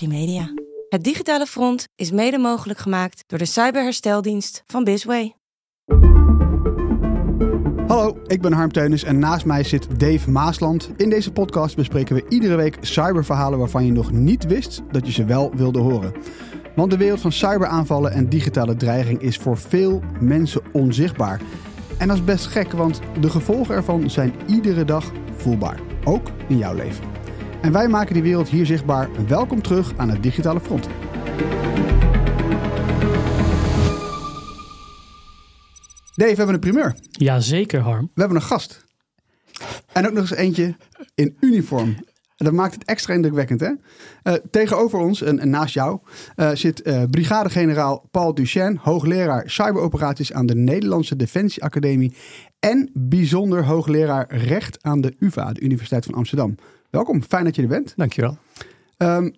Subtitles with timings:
[0.00, 0.52] Liberty Media.
[0.88, 5.34] Het digitale front is mede mogelijk gemaakt door de cyberhersteldienst van Bisway.
[7.86, 10.90] Hallo, ik ben Harm Teunis en naast mij zit Dave Maasland.
[10.96, 15.12] In deze podcast bespreken we iedere week cyberverhalen waarvan je nog niet wist dat je
[15.12, 16.12] ze wel wilde horen.
[16.76, 21.40] Want de wereld van cyberaanvallen en digitale dreiging is voor veel mensen onzichtbaar.
[21.98, 25.80] En dat is best gek, want de gevolgen ervan zijn iedere dag voelbaar.
[26.04, 27.19] Ook in jouw leven.
[27.60, 29.08] En wij maken die wereld hier zichtbaar.
[29.26, 30.88] Welkom terug aan het digitale front.
[36.14, 36.94] Dave, we hebben een primeur.
[37.10, 38.10] Jazeker, Harm.
[38.14, 38.84] We hebben een gast.
[39.92, 40.76] En ook nog eens eentje
[41.14, 41.96] in uniform.
[42.36, 43.70] En dat maakt het extra indrukwekkend, hè?
[44.24, 45.98] Uh, tegenover ons en, en naast jou
[46.36, 52.14] uh, zit uh, brigadegeneraal Paul Duchesne, hoogleraar cyberoperaties aan de Nederlandse Defensie Academie
[52.58, 56.54] en bijzonder hoogleraar recht aan de UvA, de Universiteit van Amsterdam.
[56.90, 57.92] Welkom, fijn dat je er bent.
[57.96, 58.36] Dankjewel.
[58.96, 59.34] Um,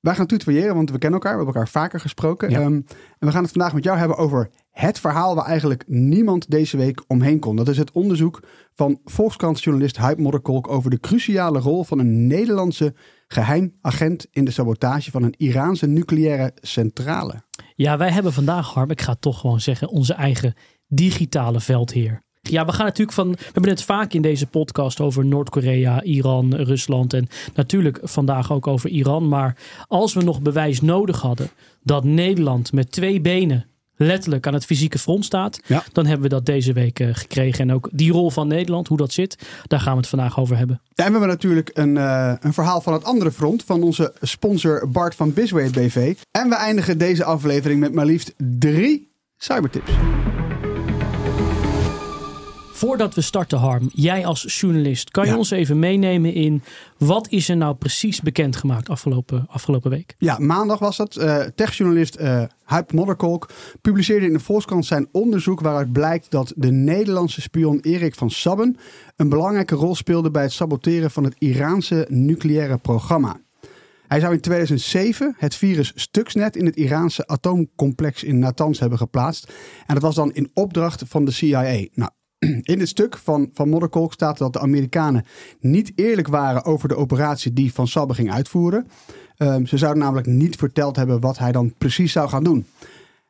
[0.00, 1.38] wij gaan tutoyeren, want we kennen elkaar.
[1.38, 2.50] We hebben elkaar vaker gesproken.
[2.50, 2.60] Ja.
[2.60, 2.84] Um,
[3.18, 6.76] en we gaan het vandaag met jou hebben over het verhaal waar eigenlijk niemand deze
[6.76, 7.56] week omheen kon.
[7.56, 8.42] Dat is het onderzoek
[8.74, 12.94] van Volkskrant-journalist Huib Modderkolk over de cruciale rol van een Nederlandse
[13.28, 17.42] geheim agent in de sabotage van een Iraanse nucleaire centrale.
[17.74, 20.54] Ja, wij hebben vandaag, Harm, ik ga het toch gewoon zeggen, onze eigen
[20.86, 22.24] digitale veldheer.
[22.50, 23.30] Ja, we gaan natuurlijk van.
[23.32, 28.66] We hebben het vaak in deze podcast over Noord-Korea, Iran, Rusland en natuurlijk vandaag ook
[28.66, 29.28] over Iran.
[29.28, 29.56] Maar
[29.88, 31.48] als we nog bewijs nodig hadden
[31.82, 33.66] dat Nederland met twee benen
[33.98, 35.82] letterlijk aan het fysieke front staat, Ja.
[35.92, 37.68] dan hebben we dat deze week eh, gekregen.
[37.68, 40.56] En ook die rol van Nederland, hoe dat zit, daar gaan we het vandaag over
[40.56, 40.80] hebben.
[40.88, 44.14] Ja, en we hebben natuurlijk een, eh, een verhaal van het andere front van onze
[44.20, 46.14] sponsor Bart van Bisway BV.
[46.30, 49.90] En we eindigen deze aflevering met maar liefst drie cybertips.
[52.76, 55.36] Voordat we starten, Harm, jij als journalist, kan je Ja.
[55.36, 56.62] ons even meenemen in
[56.98, 60.14] wat is er nou precies bekendgemaakt afgelopen, afgelopen week?
[60.18, 61.16] Ja, maandag was dat.
[61.16, 66.70] Eh, techjournalist eh Huip Modderkolk publiceerde in de Volkskrant zijn onderzoek waaruit blijkt dat de
[66.70, 68.76] Nederlandse spion Erik van Sabben
[69.16, 73.40] een belangrijke rol speelde bij het saboteren van het Iraanse nucleaire programma.
[74.08, 79.52] Hij zou in 2007 het virus Stuxnet in het Iraanse atoomcomplex in Natanz hebben geplaatst.
[79.86, 81.86] En dat was dan in opdracht van de CIA.
[81.94, 82.10] Nou,
[82.72, 85.24] in het stuk van, van Modderkolk staat dat de Amerikanen
[85.60, 88.86] niet eerlijk waren over de operatie die Van Sabbe ging uitvoeren.
[89.38, 92.66] Um, ze zouden namelijk niet verteld hebben wat hij dan precies zou gaan doen.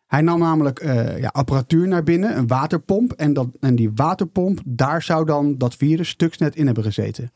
[0.07, 3.13] Hij nam namelijk uh, ja, apparatuur naar binnen, een waterpomp.
[3.13, 7.33] En, dat, en die waterpomp, daar zou dan dat virus Stuxnet in hebben gezeten.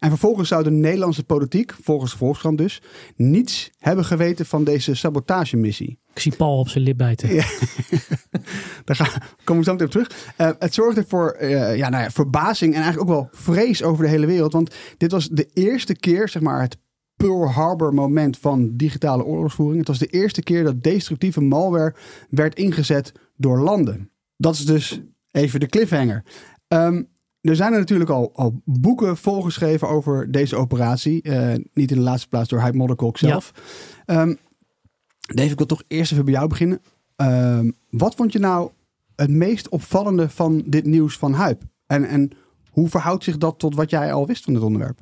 [0.00, 2.82] En vervolgens zou de Nederlandse politiek, volgens de Volkskrant dus,
[3.16, 5.98] niets hebben geweten van deze sabotagemissie.
[6.14, 7.34] Ik zie Paul op zijn lip bijten.
[7.34, 7.44] Ja.
[8.84, 10.34] Daar gaan, komen we zo meteen op terug.
[10.38, 14.04] Uh, het zorgde voor uh, ja, nou ja, verbazing en eigenlijk ook wel vrees over
[14.04, 14.52] de hele wereld.
[14.52, 16.78] Want dit was de eerste keer, zeg maar, het
[17.16, 19.78] Pearl Harbor moment van digitale oorlogsvoering.
[19.78, 21.94] Het was de eerste keer dat destructieve malware
[22.30, 24.10] werd ingezet door landen.
[24.36, 25.00] Dat is dus
[25.30, 26.24] even de cliffhanger.
[26.68, 27.08] Um,
[27.40, 31.20] er zijn er natuurlijk al, al boeken volgeschreven over deze operatie.
[31.22, 33.52] Uh, niet in de laatste plaats door Hype Modderkolk zelf.
[34.06, 34.20] Ja.
[34.20, 34.38] Um,
[35.20, 36.80] Dave, ik wil toch eerst even bij jou beginnen.
[37.16, 38.70] Um, wat vond je nou
[39.16, 41.64] het meest opvallende van dit nieuws van Hype?
[41.86, 42.30] En, en
[42.70, 45.00] hoe verhoudt zich dat tot wat jij al wist van dit onderwerp?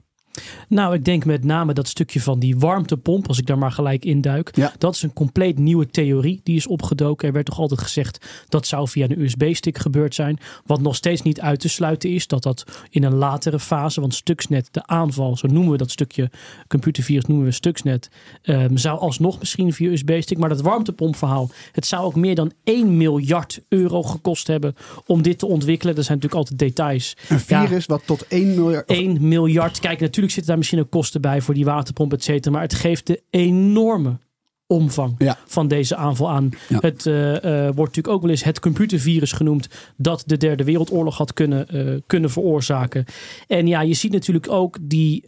[0.68, 4.04] Nou, ik denk met name dat stukje van die warmtepomp, als ik daar maar gelijk
[4.04, 4.56] induik.
[4.56, 4.72] Ja.
[4.78, 7.28] Dat is een compleet nieuwe theorie die is opgedoken.
[7.28, 10.38] Er werd toch altijd gezegd dat zou via een USB-stick gebeurd zijn.
[10.66, 14.14] Wat nog steeds niet uit te sluiten is dat dat in een latere fase, want
[14.14, 16.30] Stuxnet, de aanval, zo noemen we dat stukje
[16.68, 18.10] computervirus, noemen we Stuxnet,
[18.42, 20.38] um, zou alsnog misschien via USB-stick.
[20.38, 24.74] Maar dat warmtepompverhaal, het zou ook meer dan 1 miljard euro gekost hebben
[25.06, 25.94] om dit te ontwikkelen.
[25.94, 27.16] Dat zijn natuurlijk altijd details.
[27.28, 28.88] Een virus ja, wat tot 1 miljard...
[28.88, 29.80] 1 miljard.
[29.80, 32.54] Kijk, natuurlijk zitten daar misschien ook kosten bij voor die waterpomp, et cetera.
[32.54, 34.18] Maar het geeft de enorme
[34.66, 35.38] omvang ja.
[35.46, 36.50] van deze aanval aan.
[36.68, 36.78] Ja.
[36.80, 41.16] Het uh, uh, wordt natuurlijk ook wel eens het computervirus genoemd dat de derde wereldoorlog
[41.16, 43.04] had kunnen, uh, kunnen veroorzaken.
[43.46, 45.24] En ja, je ziet natuurlijk ook die,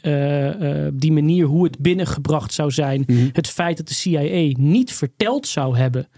[0.93, 3.05] die manier hoe het binnengebracht zou zijn.
[3.07, 3.29] Mhm.
[3.33, 6.09] Het feit dat de CIA niet verteld zou hebben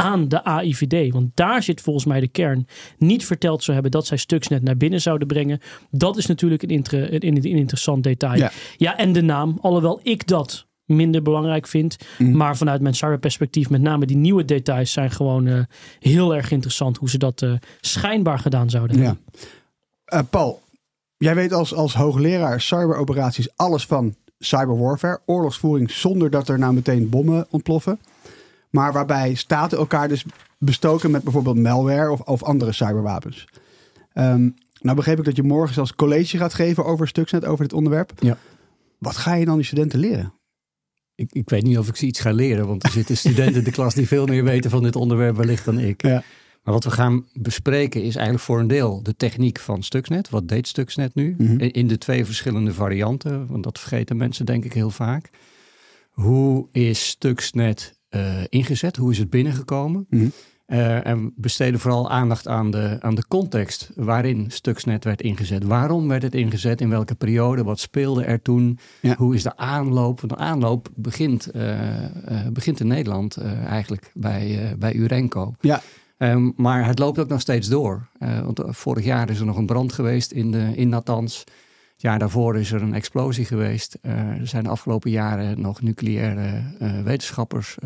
[0.00, 1.12] aan de AIVD.
[1.12, 2.66] Want daar zit volgens mij de kern.
[2.98, 5.60] Niet verteld zou hebben dat zij Stuxnet naar binnen zouden brengen.
[5.90, 8.38] Dat is natuurlijk een, inter een, een interessant detail.
[8.38, 8.50] Ja.
[8.76, 9.58] ja, en de naam.
[9.60, 11.96] Alhoewel ik dat minder belangrijk vind.
[12.18, 12.36] Mhm.
[12.36, 15.60] Maar vanuit mijn cyberperspectief, met name die nieuwe details, zijn gewoon uh,
[16.00, 19.02] heel erg interessant hoe ze dat uh, schijnbaar gedaan zouden Ja.
[19.02, 19.22] hebben.
[20.14, 20.62] Uh, Paul,
[21.16, 27.08] jij weet als, als hoogleraar cyberoperaties alles van cyberwarfare, oorlogsvoering zonder dat er nou meteen
[27.08, 27.98] bommen ontploffen.
[28.70, 30.24] Maar waarbij staten elkaar dus
[30.58, 33.48] bestoken met bijvoorbeeld malware of, of andere cyberwapens.
[34.14, 37.72] Um, nou begreep ik dat je morgen zelfs college gaat geven over Stuxnet, over dit
[37.72, 38.12] onderwerp.
[38.18, 38.38] Ja.
[38.98, 40.32] Wat ga je dan die studenten leren?
[41.14, 43.64] ik, ik weet niet of ik ze iets ga leren, want er zitten studenten in
[43.64, 46.02] de klas die veel meer weten van dit onderwerp wellicht dan ik.
[46.02, 46.22] Ja.
[46.62, 50.28] Maar wat we gaan bespreken is eigenlijk voor een deel de techniek van Stuxnet.
[50.30, 51.34] Wat deed Stuxnet nu?
[51.38, 51.60] Mhm.
[51.60, 55.30] In- In de twee verschillende varianten, want dat vergeten mensen denk ik heel vaak.
[56.10, 57.95] Hoe is Stuxnet
[58.48, 58.96] ingezet?
[58.96, 60.06] Hoe is het binnengekomen?
[60.10, 60.26] Mhm.
[60.66, 65.64] Eh, en besteden vooral aandacht aan de, aan de context waarin Stuxnet werd ingezet.
[65.64, 66.80] Waarom werd het ingezet?
[66.80, 67.62] In welke periode?
[67.62, 68.78] Wat speelde er toen?
[69.00, 69.14] Ja.
[69.16, 70.22] Hoe is de aanloop?
[70.26, 75.54] De aanloop begint, eh, eh, begint in Nederland eh, eigenlijk bij, eh, bij Urenco.
[75.60, 75.82] Ja.
[76.18, 78.08] Ehm, maar het loopt ook nog steeds door.
[78.18, 81.44] Eh, want eh, vorig jaar is er nog een brand geweest in, de, in Natanz.
[81.96, 83.98] Het jaar daarvoor is er een explosie geweest.
[84.02, 87.76] Eh, er zijn de afgelopen jaren nog nucleaire eh, wetenschappers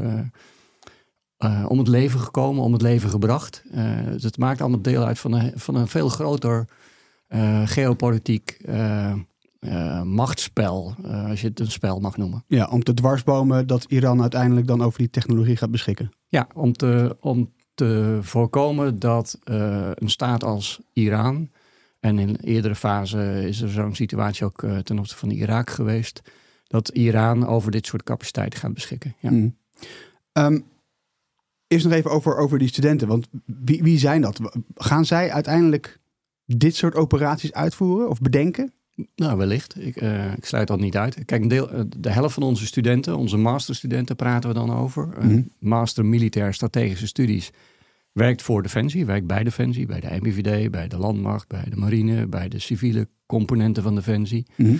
[1.36, 3.62] eh, om het leven gekomen, om het leven gebracht.
[4.10, 6.66] Dus het maakt allemaal deel uit van een, van een veel groter
[7.64, 8.58] geopolitiek
[9.60, 10.94] eh, machtsspel,
[11.28, 12.44] als je het een spel mag noemen.
[12.46, 16.10] Ja, om te dwarsbomen dat Iran uiteindelijk dan over die technologie gaat beschikken.
[16.28, 21.50] Ja, om te, om te voorkomen dat een staat als Iran,
[22.00, 25.70] en in een eerdere fase is er zo'n situatie ook eh, ten opzichte van Irak
[25.70, 26.22] geweest,
[26.66, 29.14] dat Iran over dit soort capaciteiten gaat beschikken.
[29.18, 29.30] Ja.
[29.30, 29.56] Mm.
[30.32, 30.60] Ehm,
[31.66, 33.08] eerst nog even over, over die studenten.
[33.08, 34.40] Want wie, wie zijn dat?
[34.74, 35.98] Gaan zij uiteindelijk
[36.46, 38.72] dit soort operaties uitvoeren of bedenken?
[39.14, 39.84] Nou, wellicht.
[39.84, 41.24] Ik, eh, ik sluit dat niet uit.
[41.24, 45.08] Kijk, deel, eh, de helft van onze studenten, onze masterstudenten, praten we dan over.
[45.20, 45.42] Mhm.
[45.58, 47.50] Master Militair Strategische Studies
[48.12, 52.26] werkt voor Defensie, werkt bij Defensie, bij de MIVD, bij de Landmacht, bij de Marine,
[52.26, 54.46] bij de civiele componenten van Defensie.
[54.56, 54.76] Mhm.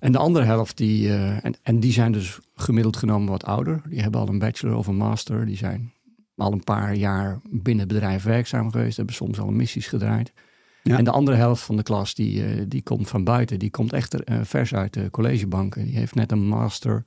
[0.00, 3.82] En de andere helft, die, eh, en, en die zijn dus gemiddeld genomen wat ouder.
[3.88, 5.46] Die hebben al een bachelor of een master.
[5.46, 5.92] Die zijn
[6.36, 8.96] al een paar jaar binnen het bedrijf werkzaam geweest.
[8.96, 10.32] Hebben soms al missies gedraaid.
[10.82, 10.98] Ja.
[10.98, 13.58] En de andere helft van de klas, die, eh, die komt van buiten.
[13.58, 15.84] Die komt echt eh, vers uit de collegebanken.
[15.84, 17.04] Die heeft net een master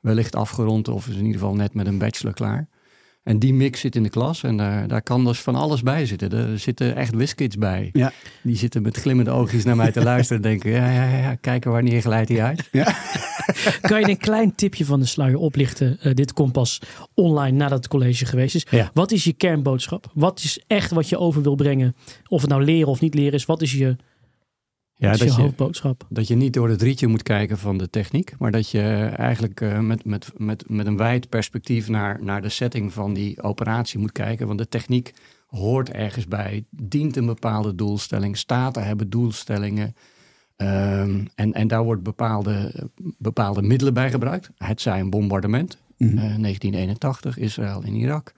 [0.00, 0.88] wellicht afgerond.
[0.88, 2.68] Of is in ieder geval net met een bachelor klaar.
[3.22, 4.42] En die mix zit in de klas.
[4.42, 6.32] En daar, daar kan dus van alles bij zitten.
[6.32, 7.88] Er zitten echt whiskids bij.
[7.92, 8.12] Ja.
[8.42, 10.42] Die zitten met glimmende oogjes naar mij te luisteren.
[10.42, 12.68] En denken, ja, ja, ja, ja, kijken wanneer glijdt hij uit.
[13.80, 15.98] Kan je een klein tipje van de sluier oplichten?
[16.00, 16.80] Eh, dit komt pas
[17.14, 18.66] online nadat het college geweest is.
[18.70, 18.90] Ja.
[18.94, 20.10] Wat is je kernboodschap?
[20.14, 21.96] Wat is echt wat je over wil brengen?
[22.28, 23.46] Of het nou leren of niet leren is.
[23.46, 23.96] Wat is je,
[25.00, 26.06] Ja, wat is je dat je, hoofdboodschap?
[26.08, 29.60] dat je niet door het rietje moet kijken van de techniek, maar dat je eigenlijk
[29.60, 33.98] eh, met, met, met, met een wijd perspectief naar, naar de setting van die operatie
[33.98, 34.46] moet kijken.
[34.46, 35.14] Want de techniek
[35.46, 38.36] hoort ergens bij, dient een bepaalde doelstelling.
[38.36, 39.94] Staten hebben doelstellingen.
[40.56, 42.72] Ehm, en, en daar wordt bepaalde,
[43.18, 44.50] bepaalde middelen bij gebruikt.
[44.56, 46.18] Het zij een bombardement, Mhm.
[46.18, 48.32] eh, 1981, Israël in Irak.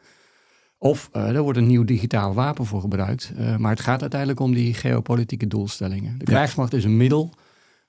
[0.82, 3.32] Of eh, er wordt een nieuw digitaal wapen voor gebruikt.
[3.37, 6.12] Eh, maar het gaat uiteindelijk om die geopolitieke doelstellingen.
[6.19, 6.32] De Ja.
[6.32, 7.31] krijgsmacht is een middel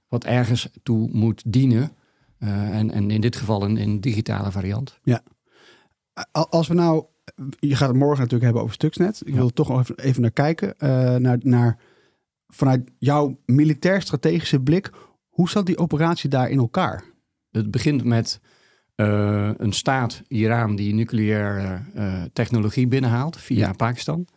[0.07, 1.91] wat ergens toe moet dienen.
[2.37, 4.99] Eh, en, en in dit geval een, een digitale variant.
[6.19, 7.05] A- Als we nou,
[7.59, 9.21] je gaat het morgen natuurlijk hebben over Stuxnet.
[9.25, 9.35] Ik Ja.
[9.35, 10.73] wil er toch even, even naar kijken.
[11.21, 11.79] naar, naar,
[12.47, 14.91] vanuit jouw militair-strategische blik,
[15.29, 17.03] hoe zat die operatie daar in elkaar?
[17.51, 18.39] Het begint met
[18.95, 23.73] eh, een staat, Iran, die nucleaire eh, technologie binnenhaalt via Ja.
[23.73, 24.27] Pakistan.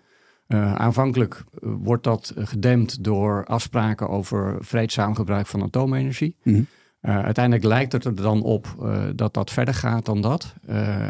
[0.47, 6.37] Eh, aanvankelijk wordt dat gedempt door afspraken over vreedzaam gebruik van atoomenergie.
[6.43, 6.63] Mhm.
[7.01, 8.67] Uiteindelijk lijkt het er dan op
[9.15, 10.55] dat dat verder gaat dan dat.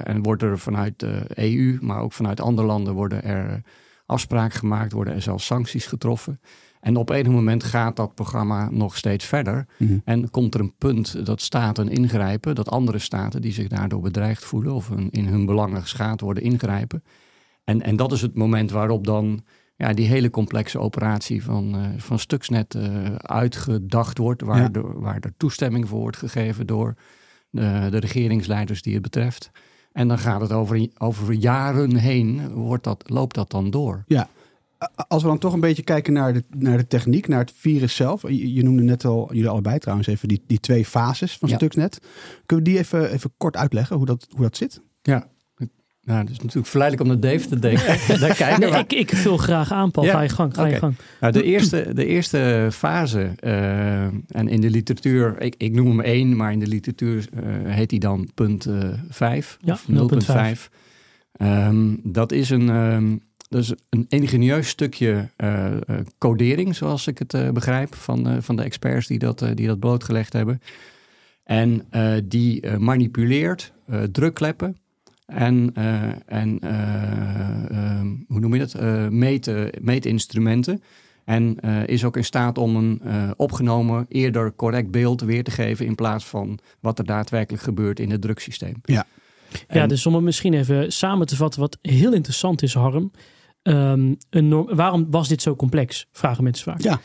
[0.05, 3.63] En wordt er vanuit de EU, maar ook vanuit andere landen, worden er
[4.07, 6.41] afspraken gemaakt, worden er zelfs sancties getroffen.
[6.87, 9.67] En op enig moment gaat dat programma nog steeds verder.
[9.79, 9.99] Mhm.
[10.05, 14.45] En komt er een punt dat staten ingrijpen, dat andere staten die zich daardoor bedreigd
[14.45, 17.03] voelen of hun- in hun belangen geschaad worden ingrijpen.
[17.65, 19.45] En, en dat is het moment waarop dan
[19.77, 24.69] ja, die hele complexe operatie van, eh, van Stuxnet eh, uitgedacht wordt, waar, Ja.
[24.69, 26.95] de, waar er toestemming voor wordt gegeven door
[27.51, 29.51] de, de regeringsleiders die het betreft.
[29.93, 34.05] En dan gaat het over, over jaren heen, wordt dat, loopt dat dan door.
[34.15, 34.29] A-
[35.09, 37.95] Als we dan toch een beetje kijken naar de, naar de techniek, naar het virus
[37.97, 38.23] zelf.
[38.23, 41.55] Je, je noemde net al, jullie allebei trouwens even, die, die twee fases van Ja.
[41.57, 41.99] Stuxnet.
[42.47, 44.81] Kunnen we die even, even kort uitleggen, hoe dat, hoe dat zit?
[45.03, 45.27] Ja,
[46.03, 47.85] nou, het is natuurlijk verleidelijk om naar Dave te denken.
[48.21, 48.79] Daar kijken Nee, we.
[48.79, 50.07] ik, ik vul graag aan, Paul.
[50.07, 50.95] Ja, Ga je gang, ga je gang.
[51.21, 56.01] Nou, de, eerste, de eerste fase, eh, en in de literatuur, ik, ik noem hem
[56.01, 57.43] één, maar in de literatuur eh,
[57.75, 60.27] heet hij dan punt eh 5 Ja, of 0.5.
[60.27, 60.71] 0.5.
[61.33, 63.17] Ehm, dat is een, ehm,
[63.49, 65.81] dat is een ingenieus stukje eh, eh,
[66.19, 69.79] codering, zoals ik het eh, begrijp, van, eh, van de experts die dat, die dat
[69.79, 70.61] blootgelegd hebben.
[71.45, 74.77] En eh, die manipuleert eh, drukkleppen
[75.27, 78.75] en, eh, en eh, ehm, hoe noem je dat?
[78.75, 80.83] Eh, meten, meetinstrumenten.
[81.25, 85.51] En uh, is ook in staat om een uh, opgenomen, eerder correct beeld weer te
[85.51, 88.75] geven in plaats van wat er daadwerkelijk gebeurt in het drugssysteem.
[88.85, 89.07] Ja.
[89.67, 93.11] En, ja, dus om het misschien even samen te vatten, wat heel interessant is, Harm.
[93.69, 96.07] Um, een waarom was dit zo complex?
[96.13, 96.81] Vragen mensen vaak.
[96.81, 97.01] Ja.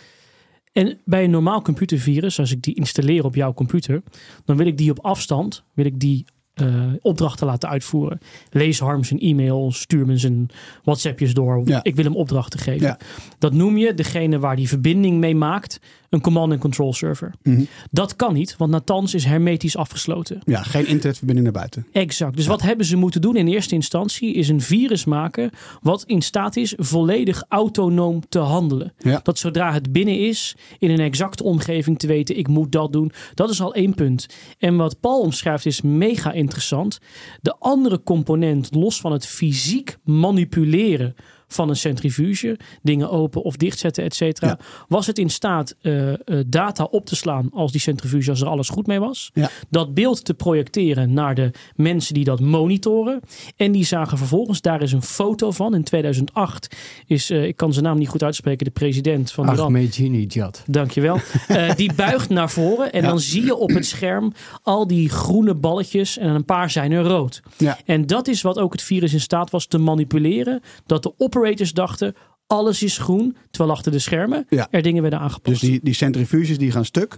[0.71, 4.03] En bij een normaal computervirus, als ik die installeer op jouw computer,
[4.45, 6.25] dan wil ik die op afstand, wil ik die
[6.61, 8.19] uh, opdrachten laten uitvoeren.
[8.49, 10.49] Lees Harm zijn e-mail, stuur me zijn
[10.83, 11.61] WhatsAppjes door.
[11.65, 11.83] Ja.
[11.83, 12.87] Ik wil hem opdrachten geven.
[12.87, 12.99] Ja.
[13.39, 15.79] Dat noem je degene waar die verbinding mee maakt
[16.11, 17.33] een command and control server.
[17.43, 17.63] Mhm.
[17.91, 20.41] Dat kan niet, want Natanz is hermetisch afgesloten.
[20.45, 21.87] Ja, geen internetverbinding naar buiten.
[21.91, 22.35] Exact.
[22.35, 25.49] Dus wat hebben ze moeten doen in eerste instantie is een virus maken
[25.81, 28.93] wat in staat is volledig autonoom te handelen.
[28.97, 29.19] Ja.
[29.23, 33.11] Dat zodra het binnen is, in een exacte omgeving te weten, ik moet dat doen.
[33.33, 34.25] Dat is al één punt.
[34.57, 36.99] En wat Paul omschrijft is mega interessant.
[37.41, 41.15] De andere component, los van het fysiek manipuleren
[41.53, 44.60] van een centrifuge, dingen open of dichtzetten, et cetera, Ja.
[44.88, 46.17] was het in staat eh, eh,
[46.48, 49.29] data op te slaan als die centrifuge, als er alles goed mee was.
[49.34, 49.50] Ja.
[49.70, 53.20] Dat beeld te projecteren naar de mensen die dat monitoren.
[53.55, 55.75] En die zagen vervolgens, daar is een foto van.
[55.75, 59.60] In 2008 is, eh, ik kan zijn naam niet goed uitspreken, de president van Iran.
[59.65, 60.63] Ahmadinejad.
[60.67, 61.17] Dankjewel.
[61.48, 63.08] Eh die buigt naar voren en Ja.
[63.08, 67.03] dan zie je op het scherm al die groene balletjes en een paar zijn er
[67.03, 67.41] rood.
[67.58, 67.77] Ja.
[67.86, 70.62] En dat is wat ook het virus in staat was te manipuleren.
[70.86, 72.15] Dat de operators dachten,
[72.48, 74.67] alles is groen, terwijl achter de schermen Ja.
[74.71, 75.62] er dingen werden Dus aangepast.
[75.62, 77.17] die, die centrifuges die gaan stuk.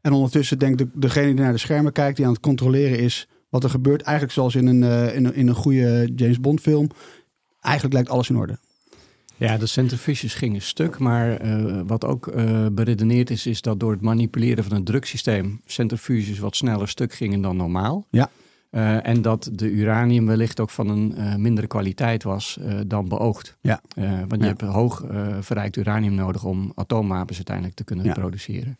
[0.00, 3.28] En ondertussen denkt de, degene die naar de schermen kijkt, die aan het controleren is
[3.48, 4.02] wat er gebeurt.
[4.02, 6.88] Eigenlijk zoals in een, eh, in een, in een goede James Bond film.
[7.60, 8.58] Eigenlijk lijkt alles in orde.
[9.36, 13.92] Ja, de centrifuges gingen stuk, maar eh, wat ook eh, beredeneerd is, is dat door
[13.92, 18.06] het manipuleren van het druksysteem centrifuges wat sneller stuk gingen dan normaal.
[18.10, 18.30] Ja.
[18.70, 23.08] Eh, en dat de uranium wellicht ook van een eh, mindere kwaliteit was eh, dan
[23.08, 23.56] beoogd.
[23.60, 23.80] Ja.
[23.94, 24.46] Want je Ja.
[24.46, 25.04] hebt hoog
[25.40, 28.12] verrijkt uranium nodig om atoomwapens uiteindelijk te kunnen Ja.
[28.12, 28.78] produceren.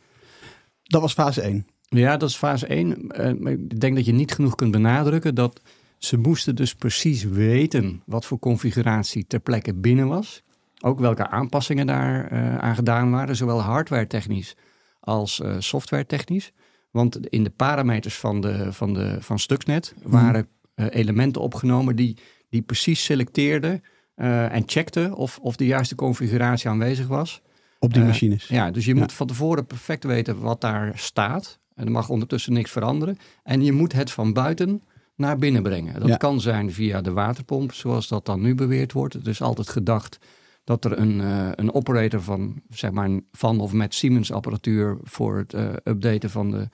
[0.83, 1.67] Dat was fase 1.
[1.89, 3.07] Ja, dat is fase 1.
[3.39, 5.61] maar ik denk dat je niet genoeg kunt benadrukken dat
[5.99, 10.43] ze moesten dus precies weten wat voor configuratie ter plekke binnen was.
[10.81, 12.31] Ook welke aanpassingen daar
[12.61, 14.57] aan gedaan waren, zowel hardware technisch
[15.01, 16.53] als software technisch.
[16.91, 22.17] Want in de parameters van, de, van, de, van Stuxnet waren eh, elementen opgenomen die,
[22.49, 23.83] die precies selecteerden
[24.15, 27.43] eh, en checkten of, of de juiste configuratie aanwezig was.
[27.79, 28.47] Op die Eh, machines.
[28.49, 31.59] Ja, dus je moet van tevoren perfect weten wat daar staat.
[31.75, 33.19] En er mag ondertussen niks veranderen.
[33.43, 34.83] En je moet het van buiten
[35.17, 36.01] naar binnen brengen.
[36.01, 36.17] Dat Ja.
[36.17, 39.15] kan zijn via de waterpomp, zoals dat dan nu beweerd wordt.
[39.15, 40.19] Het is altijd gedacht
[40.65, 45.37] dat er een, eh, een operator van, zeg maar, van of met Siemens apparatuur voor
[45.37, 46.69] het eh, updaten van de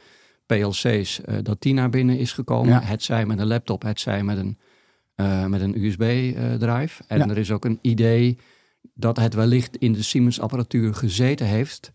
[0.47, 2.73] PLC's, eh, dat die naar binnen is gekomen.
[2.73, 2.83] Ja.
[2.83, 4.59] Het zij met een laptop, het zij met een,
[5.51, 7.03] met een USB-drive.
[7.07, 7.29] en Ja.
[7.29, 8.39] er is ook een idee
[8.95, 11.91] dat het wellicht in de Siemens apparatuur gezeten heeft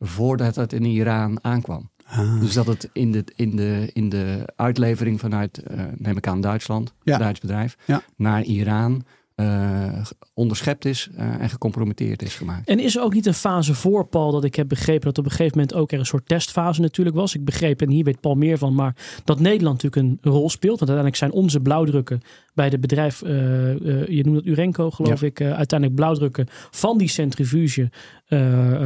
[0.00, 1.90] voordat het in Iran aankwam.
[2.06, 2.40] Ah.
[2.40, 5.62] Dus dat het in de, in de, in de uitlevering vanuit,
[5.94, 7.18] neem ik aan, Duitsland, Ja.
[7.18, 7.76] Duits bedrijf,
[8.16, 9.04] naar Iran
[9.36, 12.68] eh, onderschept is eh, en gecompromitteerd is gemaakt.
[12.68, 15.24] En is er ook niet een fase voor, Paul, dat ik heb begrepen dat op
[15.24, 17.34] een gegeven moment ook er een soort testfase natuurlijk was.
[17.34, 20.78] Ik begreep, en hier weet Paul meer van, maar dat Nederland natuurlijk een rol speelt.
[20.78, 22.20] Want uiteindelijk zijn onze blauwdrukken
[22.56, 26.98] bij het bedrijf, eh, eh, je noemt het Urenco geloof ik, eh, uiteindelijk blauwdrukken van
[26.98, 27.90] die centrifuge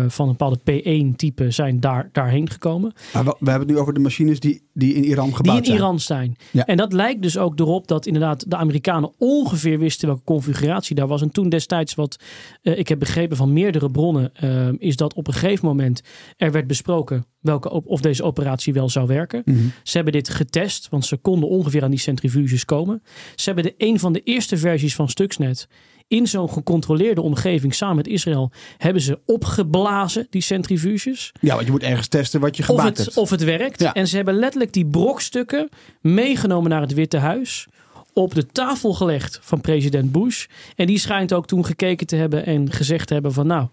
[0.09, 2.93] van een bepaalde P1 type zijn daar, daarheen gekomen.
[3.13, 5.57] Maar we, we hebben het nu over de machines die, die in Iran gebouwd Die
[5.57, 5.79] in zijn.
[5.79, 6.37] Iran zijn.
[6.51, 6.67] Ja.
[6.67, 11.07] En dat lijkt dus ook erop dat inderdaad de Amerikanen ongeveer wisten welke configuratie daar
[11.07, 11.23] was.
[11.23, 12.17] En toen destijds wat
[12.63, 14.33] ik heb begrepen van meerdere bronnen,
[14.79, 16.03] is dat op een gegeven moment
[16.37, 19.43] er werd besproken welke, of deze operatie wel zou werken.
[19.45, 19.59] Mhm.
[19.83, 23.03] Ze hebben dit getest, want ze konden ongeveer aan die centrifuges komen.
[23.35, 25.69] Ze hebben de, een van de eerste versies van Stuxnet
[26.11, 31.33] in zo'n gecontroleerde omgeving samen met Israël hebben ze opgeblazen, die centrifuges.
[31.41, 33.17] Ja, want je moet ergens testen wat je Of gemaakt het, hebt.
[33.17, 33.81] of het werkt.
[33.81, 33.95] Ja.
[33.95, 35.69] En ze hebben letterlijk die brokstukken
[36.01, 37.67] meegenomen naar het Witte Huis.
[38.13, 40.47] Op de tafel gelegd van president Bush.
[40.77, 43.69] En die schijnt ook toen gekeken te hebben en gezegd te hebben van nou,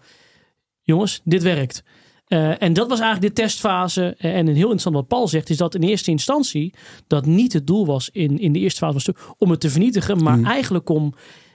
[0.82, 1.84] jongens, dit werkt.
[2.28, 4.16] Eh, en dat was eigenlijk de testfase.
[4.18, 6.74] Eh, En een heel interessant wat Paul zegt, is dat in eerste instantie
[7.08, 9.70] dat niet het doel was in, in de eerste fase van stuk om het te
[9.70, 10.46] vernietigen, maar Mm.
[10.46, 11.14] eigenlijk om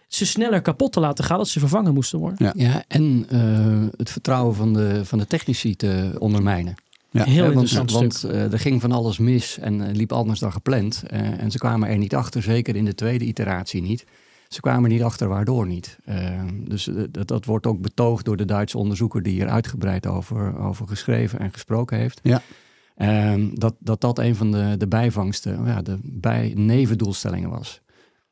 [0.08, 2.46] ze sneller kapot te laten gaan, dat ze vervangen moesten worden.
[2.46, 2.52] Ja.
[2.68, 6.74] Ja, en eh, het vertrouwen van de, van de technici te ondermijnen.
[7.10, 7.24] Ja.
[7.24, 8.30] Heel want interessant want stuk.
[8.30, 11.02] eh, er ging van alles mis en liep anders dan gepland.
[11.06, 14.04] Eh, en ze kwamen er niet achter, zeker in de tweede iteratie niet.
[14.52, 15.98] Ze kwamen niet achter waardoor niet.
[16.04, 20.06] Eh, dus eh, dat, dat wordt ook betoogd door de Duitse onderzoeker die hier uitgebreid
[20.06, 22.20] over, over geschreven en gesproken heeft.
[22.22, 22.42] Ja.
[22.96, 27.80] Ehm, dat, dat dat een van de, de bijvangsten, ja, de bij nevendoelstellingen was.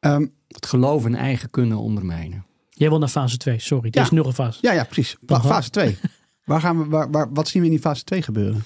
[0.01, 2.45] Ehm, Het geloof in eigen kunnen ondermijnen.
[2.69, 3.89] Jij wil naar fase 2, sorry.
[3.91, 4.03] Er Ja.
[4.03, 4.59] is nog een fase.
[4.63, 5.17] Ja, ja, precies.
[5.27, 5.99] Fase 2.
[6.45, 8.65] waar gaan we, waar, waar, wat zien we in die fase 2 gebeuren?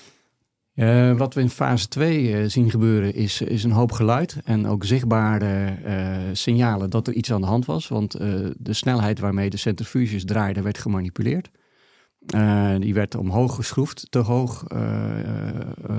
[0.74, 4.66] Eh, wat we in fase 2 eh, zien gebeuren is, is een hoop geluid en
[4.66, 7.88] ook zichtbare eh, signalen dat er iets aan de hand was.
[7.88, 8.12] Want
[8.58, 11.50] de snelheid waarmee de centrifuges draaiden werd gemanipuleerd.
[12.78, 14.64] Die werd omhoog geschroefd, te hoog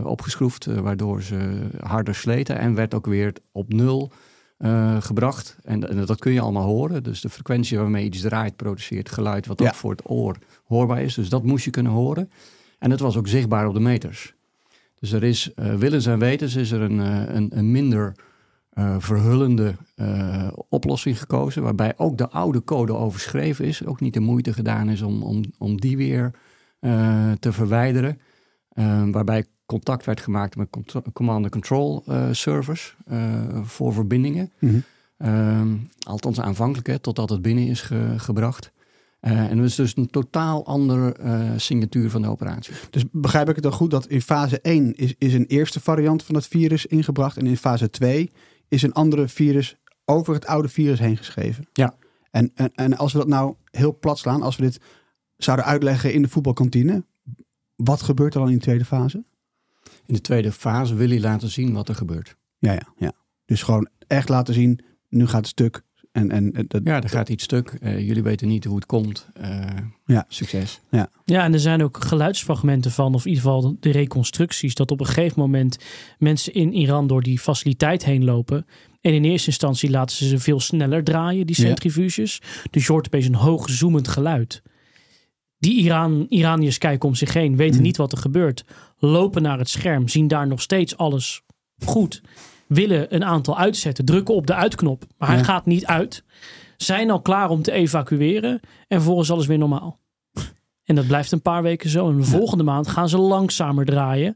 [0.03, 2.57] opgeschroefd, waardoor ze harder sleten.
[2.57, 4.11] En werd ook weer op nul
[4.99, 5.57] gebracht.
[5.63, 7.03] En, en dat kun je allemaal horen.
[7.03, 9.67] Dus de frequentie waarmee iets draait, produceert geluid wat Ja.
[9.67, 11.13] ook voor het oor hoorbaar is.
[11.13, 12.29] Dus dat moest je kunnen horen.
[12.79, 14.35] En het was ook zichtbaar op de meters.
[15.05, 18.15] Dus er is, eh willens en wetens, is er een, eh, een, een minder
[18.69, 19.75] eh, verhullende
[20.69, 21.63] oplossing gekozen.
[21.63, 23.85] Waarbij ook de oude code overschreven is.
[23.85, 26.31] Ook niet de moeite gedaan is om, om, om die weer
[27.39, 28.19] te verwijderen.
[28.69, 32.95] Eh, waarbij contact werd gemaakt met contro- command-and-control eh, servers
[33.63, 34.51] voor verbindingen.
[34.59, 34.75] Mhm.
[35.17, 38.71] Ehm, althans aanvankelijk, hè, totdat het binnen is ge- gebracht.
[39.25, 42.73] Eh, en dat is dus een totaal andere eh, signatuur van de operatie.
[42.89, 46.23] Dus begrijp ik het dan goed dat in fase 1 is, is een eerste variant
[46.23, 47.37] van het virus ingebracht.
[47.37, 48.31] En in fase 2
[48.67, 51.67] is een andere virus over het oude virus heen geschreven.
[51.73, 51.95] Ja.
[52.31, 54.79] En, en, en als we dat nou heel plat slaan, als we dit
[55.37, 57.05] zouden uitleggen in de voetbalkantine.
[57.75, 59.23] Wat gebeurt er dan in de tweede fase?
[60.05, 62.35] In de tweede fase wil hij laten zien wat er gebeurt.
[62.57, 63.13] Ja, ja, ja.
[63.45, 64.79] Dus gewoon echt laten zien,
[65.09, 65.83] nu gaat het stuk.
[66.15, 67.77] En, en, en dat, Ja, er gaat iets stuk.
[67.81, 69.27] Eh, jullie weten niet hoe het komt.
[69.33, 69.65] Eh,
[70.05, 70.25] Ja.
[70.27, 70.81] Succes.
[71.25, 74.99] Ja, en er zijn ook geluidsfragmenten van, of in ieder geval de reconstructies, dat op
[74.99, 75.77] een gegeven moment
[76.17, 78.65] mensen in Iran door die faciliteit heen lopen.
[79.01, 81.67] En in eerste instantie laten ze ze veel sneller draaien, die Ja.
[81.67, 82.41] centrifuges.
[82.69, 84.61] Dus je hoort opeens een hoog zoemend geluid.
[85.57, 87.83] Die Iran, Iraniërs kijken om zich heen, weten Mhm.
[87.83, 88.63] niet wat er gebeurt.
[88.97, 91.41] Lopen naar het scherm, zien daar nog steeds alles
[91.85, 92.21] goed.
[92.67, 95.03] Willen een aantal uitzetten, drukken op de uitknop.
[95.17, 96.23] Maar hij gaat niet uit.
[96.77, 98.59] Zijn al klaar om te evacueren.
[98.87, 99.99] En vervolgens alles weer normaal.
[100.83, 102.09] En dat blijft een paar weken zo.
[102.09, 104.35] En de volgende maand gaan ze langzamer draaien.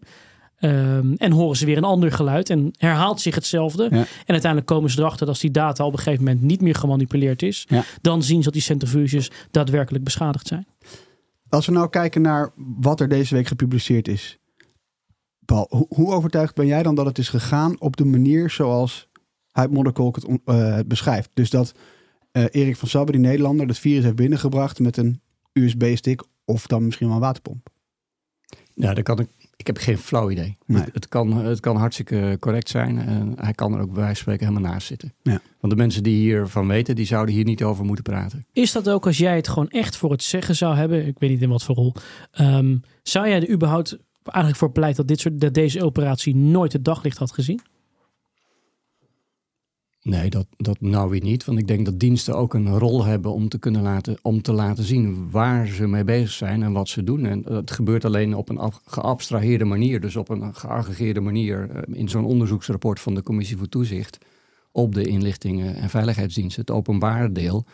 [0.56, 2.50] Ehm, en horen ze weer een ander geluid.
[2.50, 3.84] En herhaalt zich hetzelfde.
[3.84, 3.98] Ja.
[3.98, 6.76] En uiteindelijk komen ze erachter dat als die data op een gegeven moment niet meer
[6.76, 7.68] gemanipuleerd is.
[8.02, 10.68] Dan zien ze dat die centrifuges daadwerkelijk beschadigd zijn.
[11.50, 14.39] Als we nou kijken naar wat er deze week gepubliceerd is.
[15.50, 19.10] Paul, hoe, overtuigd ben jij dan dat het is gegaan op de manier zoals
[19.52, 21.30] Huip Modderkolk het eh, het beschrijft?
[21.34, 21.74] Dus dat
[22.32, 25.22] eh, Erik van Sabbe, die Nederlander, dat virus heeft binnengebracht met een
[25.54, 27.70] USB-stick of dan misschien wel een waterpomp.
[28.74, 29.28] Ja, dat kan ik.
[29.56, 30.58] Ik heb geen flauw idee.
[30.66, 30.82] Nee.
[30.82, 33.00] Het, het kan, het kan hartstikke correct zijn.
[33.00, 35.14] En hij kan er ook bij wijze van spreken helemaal naast zitten.
[35.22, 35.42] Ja.
[35.60, 38.46] Want de mensen die hiervan weten, die zouden hier niet over moeten praten.
[38.54, 41.08] Is dat ook als jij het gewoon echt voor het zeggen zou hebben?
[41.08, 41.94] Ik weet niet in wat voor rol.
[42.32, 43.98] Ehm, zou jij er überhaupt
[44.32, 47.62] eigenlijk voor pleit dat, dit soort, dat deze operatie nooit het daglicht had gezien?
[50.02, 51.46] Nee, dat, dat nou niet.
[51.46, 54.54] Want ik denk dat diensten ook een rol hebben om te kunnen laten, om te
[54.54, 57.26] laten zien waar ze mee bezig zijn en wat ze doen.
[57.26, 62.10] En dat gebeurt alleen op een geabstraheerde manier, dus op een geaggregeerde manier eh, in
[62.10, 64.18] zo'n onderzoeksrapport van de Commissie voor Toezicht
[64.72, 67.66] op de inlichtingen en veiligheidsdiensten, het openbare deel,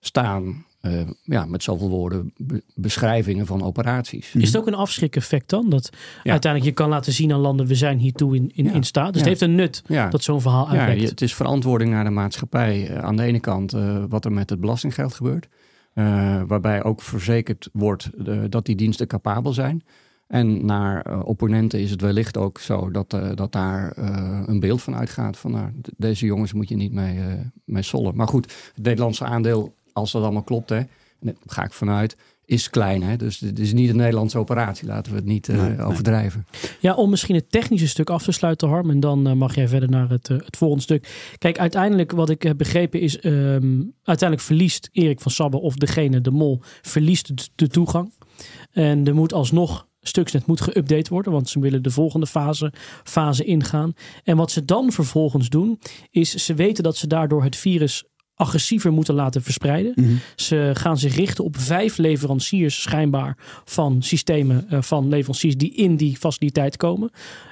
[0.00, 4.34] staan eh, ja, met zoveel woorden be- beschrijvingen van operaties.
[4.34, 5.68] Is het ook een afschrik-effect dan?
[5.70, 5.90] Dat
[6.22, 6.30] Ja.
[6.30, 8.72] uiteindelijk je kan laten zien aan landen, we zijn hiertoe in, in, Ja.
[8.72, 9.12] in staat.
[9.12, 9.28] Dus Ja.
[9.28, 10.08] het heeft een nut Ja.
[10.08, 11.00] dat zo'n verhaal Ja, uitlekt.
[11.00, 12.88] je- het is verantwoording naar de maatschappij.
[12.88, 15.48] eh, aan de ene kant eh, wat er met het belastinggeld gebeurt.
[16.46, 18.10] waarbij ook verzekerd wordt
[18.48, 19.82] dat die diensten capabel zijn.
[20.26, 23.92] En naar opponenten is het wellicht ook zo dat, dat daar
[24.48, 25.36] een beeld van uitgaat.
[25.38, 27.18] Van nou, deze jongens moet je niet mee,
[27.64, 28.16] mee sollen.
[28.16, 30.88] Maar goed, het Nederlandse aandeel, als dat allemaal klopt, hè, en
[31.20, 33.02] daar ga ik vanuit, is klein.
[33.02, 33.16] Hè?
[33.16, 34.86] Dus het is niet een Nederlandse operatie.
[34.86, 35.86] Laten we het niet eh, Nee, nee.
[35.86, 36.46] overdrijven.
[36.80, 38.90] Ja, om misschien het technische stuk af te sluiten, Harm.
[38.90, 41.32] En dan eh, mag jij verder naar het, eh, het volgende stuk.
[41.38, 43.18] Kijk, uiteindelijk wat ik heb begrepen is...
[43.18, 48.12] ehm, uiteindelijk verliest Erik van Sabbe of degene, de mol, verliest de, de toegang.
[48.72, 49.90] En er moet alsnog...
[50.04, 52.72] Stuxnet moet geüpdate worden, want ze willen de volgende fase,
[53.04, 53.94] fase ingaan.
[54.24, 55.78] En wat ze dan vervolgens doen,
[56.10, 59.92] is ze weten dat ze daardoor het virus agressiever moeten laten verspreiden.
[59.96, 60.12] Mhm.
[60.36, 65.96] Ze gaan zich richten op vijf leveranciers schijnbaar van systemen eh, van leveranciers die in
[65.96, 67.10] die faciliteit komen.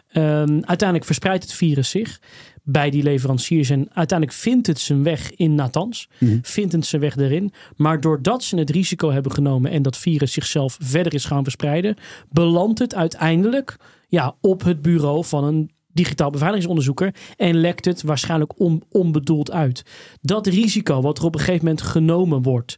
[0.09, 2.21] Ehm, uiteindelijk verspreidt het virus zich
[2.63, 6.39] bij die leveranciers en uiteindelijk vindt het zijn weg in Natanz, Mhm.
[6.43, 7.53] vindt het zijn weg erin.
[7.77, 11.97] Maar doordat ze het risico hebben genomen en dat virus zichzelf verder is gaan verspreiden,
[12.31, 13.77] belandt het uiteindelijk
[14.09, 19.83] ja, op het bureau van een digitaal beveiligingsonderzoeker en lekt het waarschijnlijk on- onbedoeld uit.
[20.21, 22.77] Dat risico wat er op een gegeven moment genomen wordt,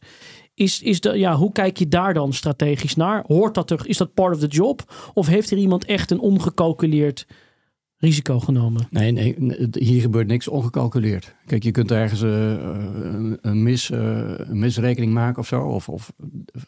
[0.55, 3.25] is, is de, ja, hoe kijk je daar dan strategisch naar?
[3.27, 5.11] Hoort dat er, is dat part of the job?
[5.15, 7.27] Of heeft er iemand echt een ongecalculeerd
[8.03, 8.87] risico genomen.
[8.91, 9.37] Nee, nee,
[9.79, 11.35] hier gebeurt niks ongecalculeerd.
[11.47, 13.99] Kijk, je kunt ergens eh, een, een mis, eh,
[14.37, 16.13] een misrekening maken of zo, of, of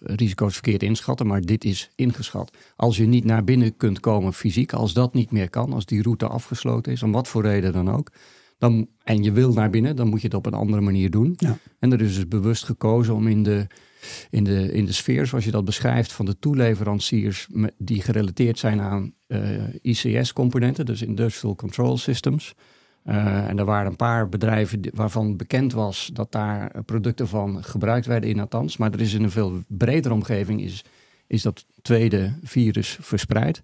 [0.01, 2.57] risico's verkeerd inschatten, maar dit is ingeschat.
[2.77, 6.03] Als je niet naar binnen kunt komen fysiek, als dat niet meer kan, als die
[6.03, 8.11] route afgesloten is, om wat voor reden dan ook,
[8.65, 11.35] dan, en je wil naar binnen, dan moet je het op een andere manier doen.
[11.37, 11.59] Ja.
[11.79, 13.67] En er is dus bewust gekozen om in de,
[14.31, 17.49] in, de, in de sfeer, zoals je dat beschrijft, van de toeleveranciers
[17.79, 19.41] die gerelateerd zijn aan eh,
[19.83, 22.55] ICS-componenten, dus Industrial Control Systems.
[23.03, 27.65] Eh, en er waren een paar bedrijven waarvan bekend was dat daar eh, producten van
[27.65, 28.77] gebruikt werden in Natanz.
[28.77, 30.85] Maar er is in een veel bredere omgeving is,
[31.27, 33.63] is dat tweede virus verspreid.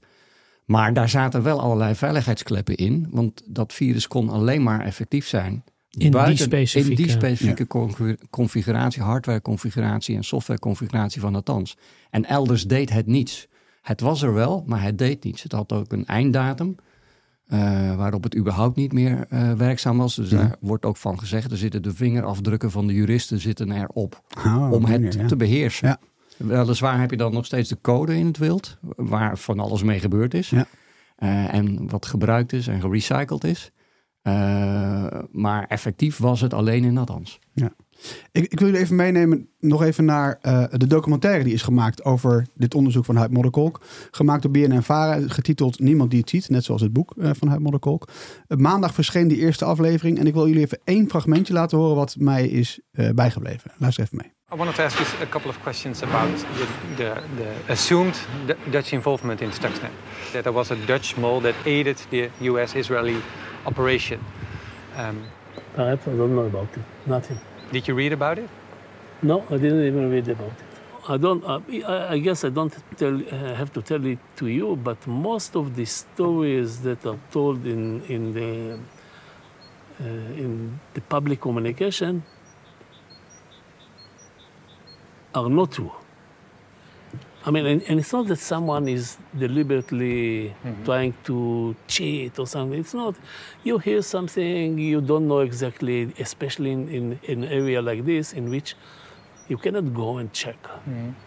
[0.65, 3.07] Maar daar zaten wel allerlei veiligheidskleppen in.
[3.11, 9.03] Want dat virus kon alleen maar effectief zijn die specifieke- in die specifieke confi- configuratie,
[9.03, 11.75] hardware configuratie en software configuratie van Natanz.
[12.11, 13.49] En elders deed het niets.
[13.83, 15.43] Het was er wel, maar het deed niets.
[15.43, 16.75] Het had ook een einddatum.
[17.47, 20.15] eh, waarop het überhaupt niet meer eh, werkzaam was.
[20.15, 20.37] Dus Ja.
[20.37, 24.73] daar wordt ook van gezegd, er zitten de vingerafdrukken van de juristen zitten erop Oh,
[24.73, 25.27] om het ja.
[25.27, 25.89] te beheersen.
[25.89, 25.99] Ja.
[26.47, 30.01] Weliswaar heb je dan nog steeds de code in het wild, waar van alles mee
[30.01, 30.51] gebeurd is.
[30.51, 30.67] Ja.
[31.17, 33.71] Eh, en wat gebruikt is en gerecycled is.
[34.23, 37.39] Eh, maar effectief was het alleen in Natanz.
[38.33, 42.05] Ik, ik wil jullie even meenemen nog even naar eh, de documentaire die is gemaakt
[42.05, 43.81] over dit onderzoek van Huip Modderkolk.
[44.11, 47.49] Gemaakt door BNN Vara, getiteld Niemand die het ziet, net zoals het boek eh, van
[47.49, 48.09] Huip Modderkolk.
[48.47, 51.97] Eh, maandag verscheen die eerste aflevering en ik wil jullie even één fragmentje laten horen
[51.97, 53.71] wat mij is eh, bijgebleven.
[53.77, 54.33] Luister even mee.
[54.53, 58.27] I wanted to ask you a couple of questions about the, the, the assumed
[58.71, 59.91] Dutch involvement in Stuxnet.
[60.33, 63.17] That there was a Dutch mole that aided the US-Israeli
[63.65, 64.19] operation.
[64.99, 65.17] Um,
[65.75, 66.83] Perhaps I don't know about it.
[67.07, 67.39] Nothing.
[67.73, 68.51] Did you read about it?
[69.23, 70.65] No, I didn't even read about it.
[71.09, 71.45] I don't.
[71.45, 75.57] I, I guess I don't tell, uh, have to tell it to you, but most
[75.57, 78.79] of the stories that are told in in the
[80.01, 82.23] uh, in the public communication
[85.35, 85.93] are not true.
[87.47, 92.79] I mean, and, and it's not that someone is deliberately trying to cheat or something.
[92.81, 93.15] It's not.
[93.65, 98.33] You hear something you don't know exactly, especially in, in, in an area like this,
[98.33, 98.75] in which
[99.49, 100.57] you cannot go and check.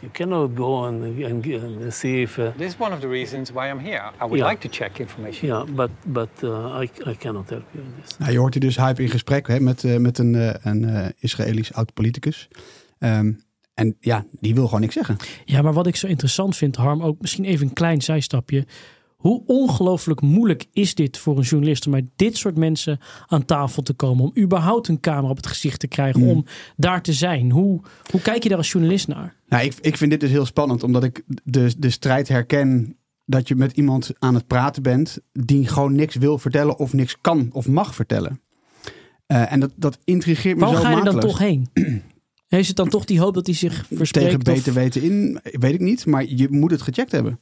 [0.03, 2.37] You cannot go and, and, and see if.
[2.37, 4.03] Uh, This is one of the reasons why I'm here.
[4.21, 4.49] I would Yeah.
[4.49, 5.47] like to check information.
[5.49, 8.17] yeah, but but uh, I, I cannot help you in this.
[8.19, 10.83] Nou, je hoort hier dus Hype in gesprek hè, met, eh, met een, eh, een
[10.83, 12.47] eh, Israëlisch oud-politicus.
[12.99, 13.31] Ehm,
[13.73, 15.17] en ja, die wil gewoon niks zeggen.
[15.45, 18.65] Ja, maar wat ik zo interessant vind, Harm, ook misschien even een klein zijstapje.
[19.15, 23.83] Hoe ongelooflijk moeilijk is dit voor een journalist om met dit soort mensen aan tafel
[23.83, 24.23] te komen?
[24.23, 26.29] Om überhaupt een camera op het gezicht te krijgen, Mm.
[26.29, 27.51] om daar te zijn.
[27.51, 27.81] Hoe,
[28.11, 29.35] hoe kijk je daar als journalist naar?
[29.47, 33.47] Nou, ik, ik vind dit dus heel spannend, omdat ik de, de strijd herken dat
[33.47, 37.49] je met iemand aan het praten bent die gewoon niks wil vertellen of niks kan
[37.51, 38.41] of mag vertellen.
[39.25, 41.67] Eh, en dat, dat intrigeert me Waarom zo ga je er dan toch heen?
[42.59, 44.25] Is het dan toch die hoop dat hij zich verspreekt?
[44.25, 47.39] Tegen of- beter weten in, weet ik niet, maar je moet het gecheckt hebben.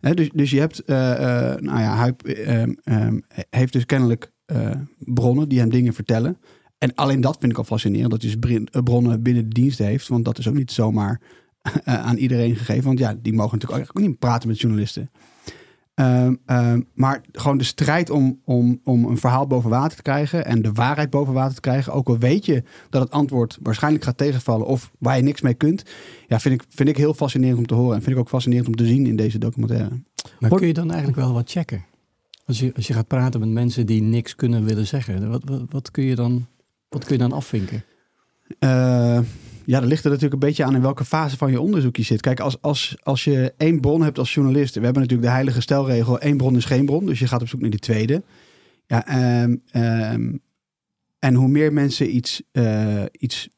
[0.00, 3.18] Dus, dus je hebt, eh, eh, nou ja, hij ehm, ehm,
[3.50, 6.38] heeft dus kennelijk eh, bronnen die hem dingen vertellen.
[6.78, 10.08] En alleen dat vind ik al fascinerend, dat hij dus bronnen binnen de dienst heeft.
[10.08, 11.20] Want dat is ook niet zomaar
[11.84, 12.84] aan iedereen gegeven.
[12.84, 15.10] Want ja, die mogen natuurlijk ook niet praten met journalisten.
[15.98, 20.44] Ehm, ehm, maar gewoon de strijd om, om, om een verhaal boven water te krijgen
[20.44, 21.92] en de waarheid boven water te krijgen.
[21.92, 25.54] Ook al weet je dat het antwoord waarschijnlijk gaat tegenvallen of waar je niks mee
[25.54, 25.82] kunt.
[26.28, 27.96] Ja, vind ik, vind ik heel fascinerend om te horen.
[27.96, 29.88] En vind ik ook fascinerend om te zien in deze documentaire.
[30.40, 31.84] Maar Hoor- kun je dan eigenlijk wel wat checken?
[32.46, 35.62] Als je, als je gaat praten met mensen die niks kunnen willen zeggen, wat, wat,
[35.68, 36.46] wat kun, je dan,
[36.88, 37.84] wat kun je dan afvinken?
[38.58, 39.18] Eh,
[39.68, 42.02] ja, dat ligt er natuurlijk een beetje aan in welke fase van je onderzoek je
[42.02, 42.20] zit.
[42.20, 44.74] Kijk, als, als, als je één bron hebt als journalist.
[44.74, 47.06] We hebben natuurlijk de heilige stelregel: één bron is geen bron.
[47.06, 48.22] Dus je gaat op zoek naar die tweede.
[48.86, 50.36] Ja, ehm, ehm,
[51.18, 53.48] en hoe meer mensen iets, eh, iets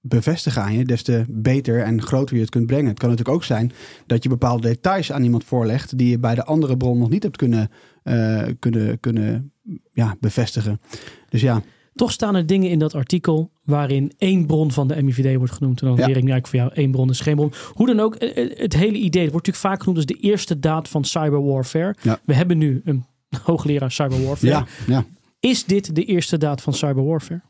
[0.00, 2.88] bevestigen aan je, des te beter en groter je het kunt brengen.
[2.88, 3.72] Het kan natuurlijk ook zijn
[4.06, 7.22] dat je bepaalde details aan iemand voorlegt die je bij de andere bron nog niet
[7.22, 7.70] hebt kunnen,
[8.02, 9.52] eh, kunnen, kunnen
[9.92, 10.80] ja, bevestigen.
[11.28, 11.62] Dus ja,
[11.94, 15.80] Toch staan er dingen in dat artikel waarin één bron van de MIVD wordt genoemd.
[15.80, 16.06] En dan Ja.
[16.06, 17.52] leer ik nu eigenlijk voor jou één bron is geen bron.
[17.74, 20.26] Hoe dan ook, eh, eh, het hele idee het wordt natuurlijk vaak genoemd als de
[20.28, 21.94] eerste daad van cyberwarfare.
[22.02, 22.20] Ja.
[22.24, 23.04] We hebben nu een
[23.44, 24.52] hoogleraar cyberwarfare.
[24.52, 25.04] ja, ja.
[25.40, 27.40] Is dit de eerste daad van cyberwarfare?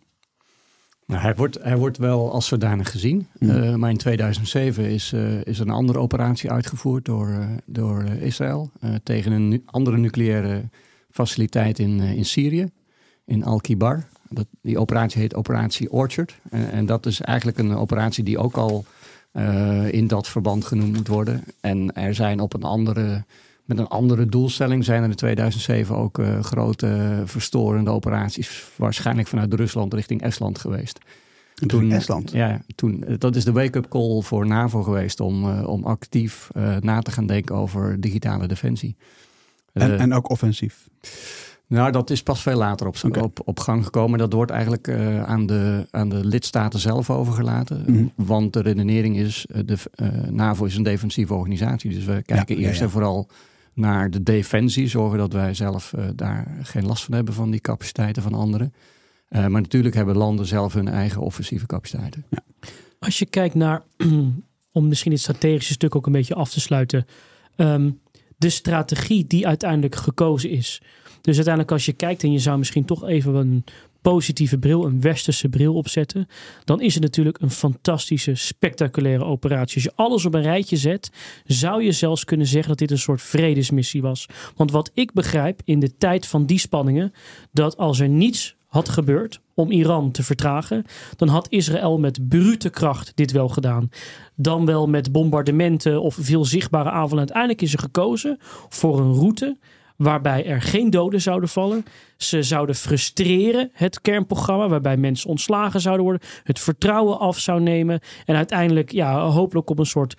[1.07, 3.27] Nou, hij, wordt, hij wordt wel als zodanig gezien.
[3.39, 3.51] Mhm.
[3.51, 8.05] Eh, maar in 2007 is, eh, is er een andere operatie uitgevoerd door, eh, door
[8.21, 8.71] Israël.
[8.81, 10.69] eh, tegen een nu- andere nucleaire
[11.11, 12.69] faciliteit in, eh, in Syrië,
[13.27, 14.09] in Al-Kibar.
[14.33, 16.39] Dat, die operatie heet Operatie Orchard.
[16.51, 18.85] En, en dat is eigenlijk een operatie die ook al
[19.33, 21.45] eh, in dat verband genoemd moet worden.
[21.61, 23.25] En er zijn op een andere
[23.65, 29.55] Met een andere doelstelling zijn er in 2007 ook uh, grote verstorende operaties, waarschijnlijk vanuit
[29.55, 30.99] Rusland richting Estland geweest.
[31.55, 32.33] Toen, Estland?
[32.33, 37.11] Ja, toen, dat is de wake-up call voor NAVO geweest om, om actief na te
[37.11, 38.97] gaan denken over digitale defensie.
[39.73, 40.89] En, en ook offensief?
[41.71, 44.19] Nou, dat is pas veel later op, op, op gang gekomen.
[44.19, 47.85] Dat wordt eigenlijk uh, aan, de, aan de lidstaten zelf overgelaten.
[47.87, 48.05] Mhm.
[48.15, 51.91] Want de redenering is, eh, de uh, NAVO is een defensieve organisatie.
[51.91, 53.29] Dus we kijken eerst en vooral
[53.75, 54.89] naar de defensie.
[54.89, 58.75] Zorgen dat wij zelf uh, daar geen last van hebben van die capaciteiten van anderen.
[59.29, 62.25] maar natuurlijk hebben landen zelf hun eigen offensieve capaciteiten.
[62.99, 63.83] Als je kijkt naar,
[64.73, 67.07] om misschien het strategische stuk ook een beetje af te sluiten.
[67.57, 68.01] Um,
[68.37, 70.83] de strategie die uiteindelijk gekozen is
[71.21, 73.65] dus uiteindelijk als je kijkt en je zou misschien toch even een
[74.03, 76.29] positieve bril, een westerse bril opzetten,
[76.65, 79.75] dan is het natuurlijk een fantastische, spectaculaire operatie.
[79.75, 81.11] Als je alles op een rijtje zet,
[81.45, 84.27] zou je zelfs kunnen zeggen dat dit een soort vredesmissie was.
[84.57, 87.13] Want wat ik begrijp in de tijd van die spanningen,
[87.53, 90.85] dat als er niets had gebeurd om Iran te vertragen,
[91.17, 93.91] dan had Israël met brute kracht dit wel gedaan.
[94.37, 97.19] Dan wel met bombardementen of veel zichtbare aanvallen.
[97.19, 99.57] Uiteindelijk is er gekozen voor een route
[100.03, 101.85] waarbij er geen doden zouden vallen.
[102.17, 108.01] Ze zouden frustreren, het kernprogramma, waarbij mensen ontslagen zouden worden, het vertrouwen af zou nemen
[108.25, 110.15] en uiteindelijk, ja, hopelijk op een soort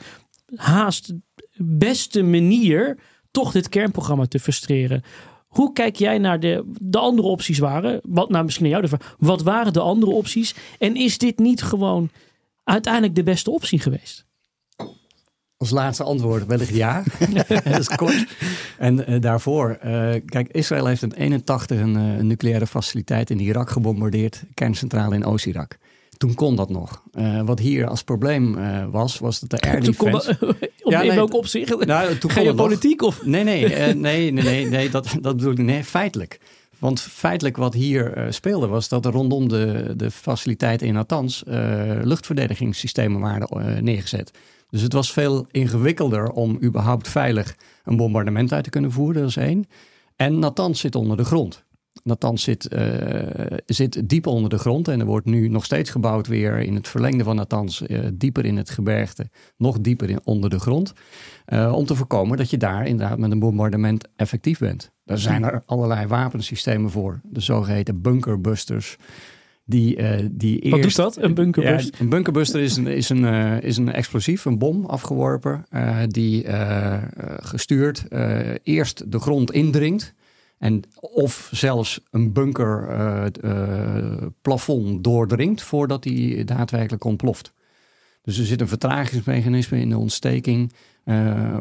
[0.56, 1.14] haast
[1.58, 2.98] beste manier
[3.32, 5.04] toch dit kernprogramma te frustreren.
[5.48, 8.00] Hoe kijk jij naar de, de andere opties waren?
[8.04, 9.16] Wat nou misschien naar jou de vraag.
[9.20, 10.56] Wat waren de andere opties?
[10.80, 12.10] En is dit niet gewoon
[12.64, 14.26] uiteindelijk de beste optie geweest?
[15.62, 17.04] Als laatste antwoord wellicht ja.
[17.64, 18.26] dat is kort.
[18.78, 23.40] En uh, daarvoor, uh, kijk, Israël heeft in 81 een, uh, een, nucleaire faciliteit in
[23.40, 25.78] Irak gebombardeerd, kerncentrale in Oost-Irak.
[26.18, 27.04] Toen kon dat nog.
[27.46, 28.58] wat hier als probleem
[28.92, 30.38] was, was dat de air defense...
[30.38, 30.50] Kon,
[30.82, 31.86] op, ja, in welk opzicht?
[31.86, 33.26] Nou, toen politiek of?
[33.26, 36.40] Nee, nee, nee, nee, nee, nee, dat, dat bedoel ik nee, feitelijk.
[36.80, 41.42] Want feitelijk wat hier speelde was dat er rondom de, de faciliteiten in Natanz
[42.04, 44.32] luchtverdedigingssystemen waren neergezet.
[44.72, 49.30] Dus het was veel ingewikkelder om überhaupt veilig een bombardement uit te kunnen voeren, dat
[49.30, 49.66] is één.
[50.16, 51.64] En Natanz zit onder de grond.
[52.04, 56.28] Natanz zit, uh, zit diep onder de grond en er wordt nu nog steeds gebouwd
[56.28, 60.50] weer in het verlengde van Natanz, uh, dieper in het gebergte, nog dieper in, onder
[60.50, 60.94] de grond.
[61.48, 64.92] Uh, om te voorkomen dat je daar inderdaad met een bombardement effectief bent.
[65.06, 68.98] Daar zijn er allerlei wapensystemen voor, de zogeheten bunkerbusters.
[69.72, 72.02] Die, uh, die eerst, Wat doet dat, een bunkerbuster?
[72.02, 76.46] een bunkerbuster is een, is, een, uh, is een explosief, een bom afgeworpen, uh, die
[77.40, 78.06] gestuurd
[78.64, 80.14] eerst de grond indringt.
[80.58, 87.54] En of zelfs een bunkerplafond doordringt voordat die daadwerkelijk ontploft.
[88.22, 90.74] Dus er zit een vertragingsmechanisme in de ontsteking,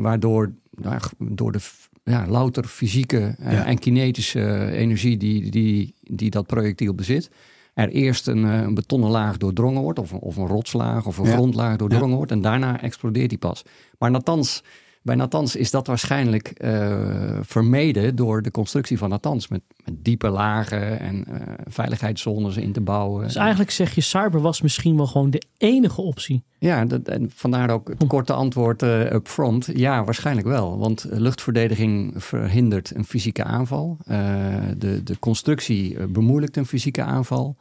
[0.01, 1.61] waardoor nou, door de
[2.05, 3.67] ja, louter fysieke ja.
[3.67, 7.31] en kinetische energie die, die, die dat projectiel bezit,
[7.81, 11.27] er eerst een, eh, een betonnen laag doordrongen wordt, of, of een rotslaag of een
[11.27, 13.63] grondlaag doordrongen wordt, en daarna explodeert die pas.
[13.99, 14.61] Maar Natanz,
[15.03, 20.29] bij Natanz is dat waarschijnlijk uh, vermeden door de constructie van Natanz, met, met diepe
[20.29, 23.25] lagen en uh, veiligheidszones in te bouwen.
[23.25, 26.43] Dus eigenlijk zeg je, cyber was misschien wel gewoon de enige optie.
[26.59, 29.69] Ja, dat, en vandaar ook het korte antwoord uh, up front.
[29.75, 30.79] Ja, waarschijnlijk wel.
[30.79, 33.97] Want luchtverdediging verhindert een fysieke aanval.
[34.77, 37.57] de, de constructie bemoeilijkt een fysieke aanval.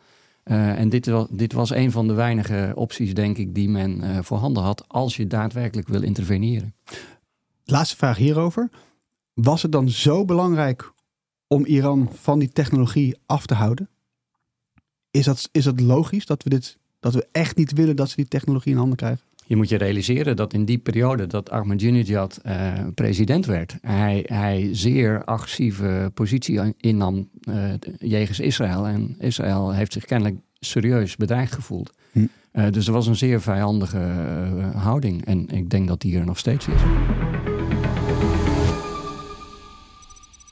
[0.50, 4.04] Uh, en dit was, dit was een van de weinige opties, denk ik, die men
[4.04, 6.76] uh, voorhanden had als je daadwerkelijk wil interveneren.
[7.64, 8.70] Laatste vraag hierover.
[9.34, 10.92] Was het dan zo belangrijk
[11.48, 13.90] om Iran van die technologie af te houden?
[15.12, 18.16] Is dat, is dat logisch dat we, dit, dat we echt niet willen dat ze
[18.16, 19.29] die technologie in handen krijgen?
[19.50, 24.70] Je moet je realiseren dat in die periode dat Ahmadinejad uh, president werd, hij, hij
[24.72, 28.88] zeer agressieve positie innam uh, jegens Israël.
[28.88, 31.94] En Israël heeft zich kennelijk serieus bedreigd gevoeld.
[32.12, 32.20] Hm.
[32.54, 33.98] Uh, dus er was een zeer vijandige
[34.76, 35.26] houding.
[35.26, 36.82] En ik denk dat die er nog steeds is.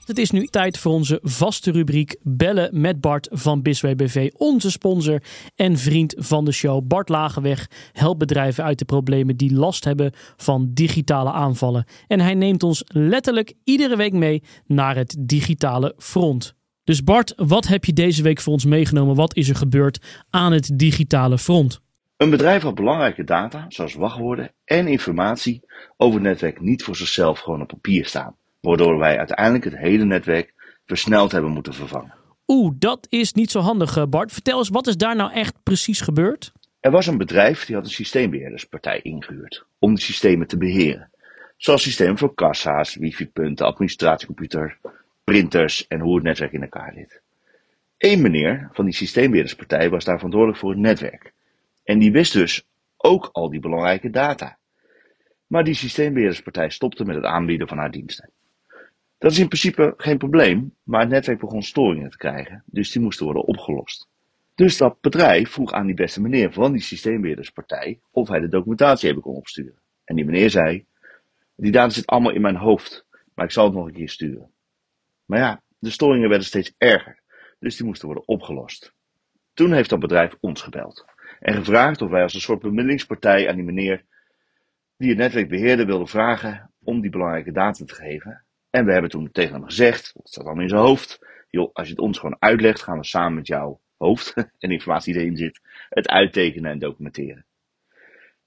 [0.07, 4.71] Het is nu tijd voor onze vaste rubriek Bellen met Bart van Bisway BV, onze
[4.71, 5.23] sponsor
[5.55, 6.87] en vriend van de show.
[6.87, 11.85] Bart Lagenweg helpt bedrijven uit de problemen die last hebben van digitale aanvallen.
[12.07, 16.55] En hij neemt ons letterlijk iedere week mee naar het digitale front.
[16.83, 19.15] Dus Bart, wat heb je deze week voor ons meegenomen?
[19.15, 21.79] Wat is er gebeurd aan het digitale front?
[22.17, 25.61] Een bedrijf had belangrijke data, zoals wachtwoorden en informatie
[25.97, 30.05] over het netwerk niet voor zichzelf gewoon op papier staan waardoor wij uiteindelijk het hele
[30.05, 30.53] netwerk
[30.85, 32.13] versneld hebben moeten vervangen.
[32.47, 34.31] Oeh, dat is niet zo handig, eh, Bart.
[34.31, 36.51] Vertel eens, wat is daar nou echt precies gebeurd?
[36.79, 41.09] Er was een bedrijf die had een systeembeheerderspartij ingehuurd om de systemen te beheren.
[41.57, 44.77] zoals systemen voor kassa's, wifi-punten, administratiecomputer,
[45.23, 47.21] printers en hoe het netwerk in elkaar zit.
[47.97, 51.33] Eén meneer van die systeembeheerderspartij was daar verantwoordelijk voor het netwerk.
[51.83, 52.65] En die wist dus
[52.97, 54.57] ook al die belangrijke data.
[55.47, 58.29] Maar die systeembeheerderspartij stopte met het aanbieden van haar diensten.
[59.17, 63.01] Dat is in principe geen probleem, maar het netwerk begon storingen te krijgen, dus die
[63.01, 64.09] moesten worden opgelost.
[64.55, 69.09] Dus dat bedrijf vroeg aan die beste meneer van die systeembeheerderspartij of hij de documentatie
[69.09, 69.79] even kon opsturen.
[70.03, 70.85] En die meneer zei,
[71.55, 74.51] die data zit allemaal in mijn hoofd, maar ik zal het nog een keer sturen.
[75.25, 77.19] Maar ja, de storingen werden steeds erger,
[77.59, 78.93] dus die moesten worden opgelost.
[79.53, 81.05] Toen heeft dat bedrijf ons gebeld
[81.39, 84.05] en gevraagd of wij als een soort bemiddelingspartij aan die meneer
[84.97, 88.45] die het netwerk beheerde wilden vragen om die belangrijke data te geven.
[88.77, 91.87] En we hebben toen tegen hem gezegd, dat staat allemaal in zijn hoofd, joh, als
[91.87, 95.37] je het ons gewoon uitlegt, gaan we samen met jouw hoofd en informatie die erin
[95.37, 97.45] zit, het uittekenen en documenteren.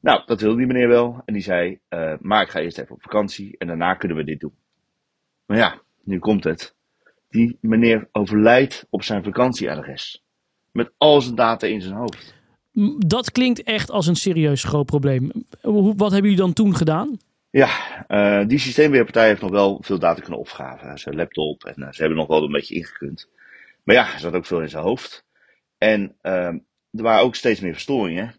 [0.00, 1.22] Nou, dat wilde die meneer wel.
[1.24, 4.24] En die zei, uh, maar ik ga eerst even op vakantie en daarna kunnen we
[4.24, 4.54] dit doen.
[5.46, 6.74] Maar ja, nu komt het.
[7.28, 10.24] Die meneer overlijdt op zijn vakantieadres.
[10.72, 12.34] Met al zijn data in zijn hoofd.
[12.98, 15.30] Dat klinkt echt als een serieus groot probleem.
[15.62, 17.18] Wat hebben jullie dan toen gedaan?
[17.50, 17.68] Ja,
[18.08, 20.98] uh, die systeemweerpartij heeft nog wel veel data kunnen opgaven.
[20.98, 23.28] Zijn laptop en uh, ze hebben nog wel een beetje ingekund.
[23.84, 25.24] Maar ja, er zat ook veel in zijn hoofd.
[25.78, 26.32] En uh,
[26.90, 28.34] er waren ook steeds meer verstoringen.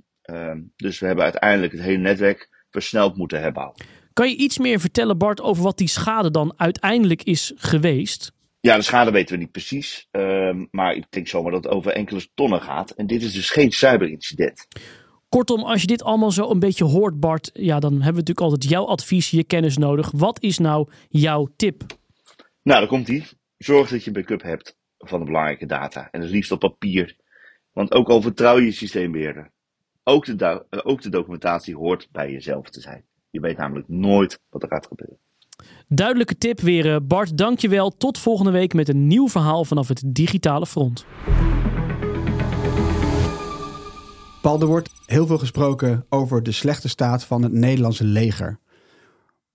[0.75, 3.75] dus we hebben uiteindelijk het hele netwerk versneld moeten herbouwen.
[4.13, 8.31] Kan je iets meer vertellen, Bart, over wat die schade dan uiteindelijk is geweest?
[8.59, 10.07] Ja, de schade weten we niet precies.
[10.11, 12.91] Um, maar ik denk zomaar dat het over enkele tonnen gaat.
[12.91, 14.67] En dit is dus geen cyberincident.
[15.35, 18.39] Kortom, als je dit allemaal zo een beetje hoort, Bart, ja, dan hebben we natuurlijk
[18.39, 20.11] altijd jouw advies, je kennis nodig.
[20.11, 21.83] Wat is nou jouw tip?
[22.61, 23.23] Nou, dan komt die.
[23.57, 26.07] Zorg dat je een backup hebt van de belangrijke data.
[26.11, 27.15] En het liefst op papier.
[27.71, 29.51] Want ook al vertrouw je je systeembeheerder,
[30.03, 33.03] ook de, ook de documentatie hoort bij jezelf te zijn.
[33.29, 35.17] Je weet namelijk nooit wat er gaat gebeuren.
[35.87, 37.37] Duidelijke tip weer, eh, Bart.
[37.37, 37.89] Dankjewel.
[37.89, 41.05] Tot volgende week met een nieuw verhaal vanaf het digitale front.
[44.41, 48.59] Paul, er wordt heel veel gesproken over de slechte staat van het Nederlandse leger.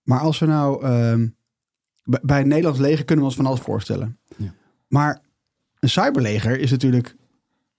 [0.02, 0.86] Maar als we nou.
[0.86, 1.28] Uh,
[2.22, 4.18] bij het Nederlands leger kunnen we ons van alles voorstellen.
[4.36, 4.54] Ja.
[4.88, 5.22] Maar
[5.78, 7.16] een cyberleger is natuurlijk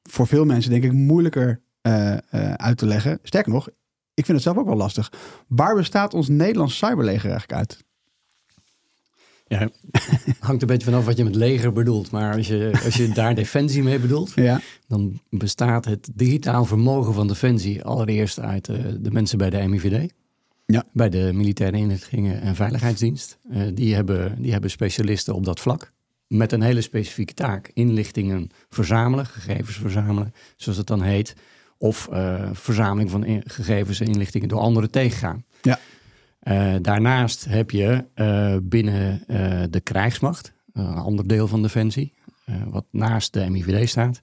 [0.01, 3.19] voor veel mensen, denk ik, moeilijker uh, uh, uit te leggen.
[3.23, 3.67] Sterker nog,
[4.13, 5.11] ik vind het zelf ook wel lastig.
[5.47, 7.85] Waar bestaat ons Nederlands cyberleger eigenlijk uit?
[9.47, 9.69] Ja,
[10.39, 12.11] hangt een beetje vanaf wat je met leger bedoelt.
[12.11, 14.61] Maar als je, als je daar defensie mee bedoelt, ja.
[14.87, 20.11] dan bestaat het digitaal vermogen van defensie allereerst uit uh, de mensen bij de MIVD.
[20.65, 20.83] Ja.
[20.93, 23.37] Bij de militaire inlichtingen en veiligheidsdienst.
[23.51, 25.91] Uh, die, hebben, die hebben specialisten op dat vlak.
[26.27, 27.71] Met een hele specifieke taak.
[27.73, 31.35] Inlichtingen verzamelen, gegevens verzamelen, zoals het dan heet.
[31.77, 35.45] Of uh, verzameling van gegevens en inlichtingen door anderen tegengaan.
[35.61, 35.79] Ja.
[36.47, 42.13] Uh, daarnaast heb je uh, binnen uh, de krijgsmacht, een ander deel van Defensie,
[42.67, 44.19] wat naast de MIVD staat,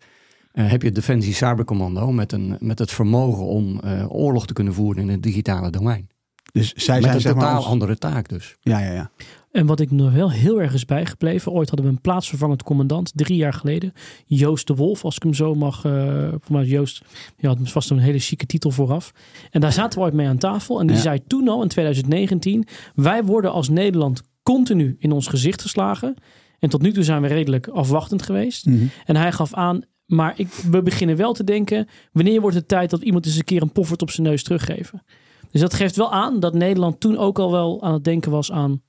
[0.52, 5.08] heb je Defensie Cybercommando met, een, met het vermogen om oorlog te kunnen voeren in
[5.08, 6.08] het digitale domein.
[6.52, 8.56] Dus zij met zijn een zeg totaal maar, andere taak dus.
[8.60, 9.10] Ja, ja, ja.
[9.54, 11.52] En wat ik nog wel heel erg is bijgebleven.
[11.52, 13.92] Ooit hadden we een plaatsvervangend commandant, drie jaar geleden.
[14.26, 15.84] Joost de Wolf, als ik hem zo mag.
[15.84, 17.02] Uh, voor Joost
[17.36, 19.12] ja, had vast een hele chique titel vooraf.
[19.50, 20.80] En daar zaten we ooit mee aan tafel.
[20.80, 21.02] En die ja.
[21.02, 22.66] zei toen al in 2019.
[22.94, 26.14] Wij worden als Nederland continu in ons gezicht geslagen.
[26.58, 28.66] En tot nu toe zijn we redelijk afwachtend geweest.
[28.66, 28.84] Mhm.
[29.04, 29.82] En hij gaf aan.
[30.06, 31.88] Maar ik, we beginnen wel te denken.
[32.12, 35.02] Wanneer wordt het tijd dat iemand eens een keer een poffert op zijn neus teruggeven?
[35.50, 38.52] Dus dat geeft wel aan dat Nederland toen ook al wel aan het denken was
[38.52, 38.82] aan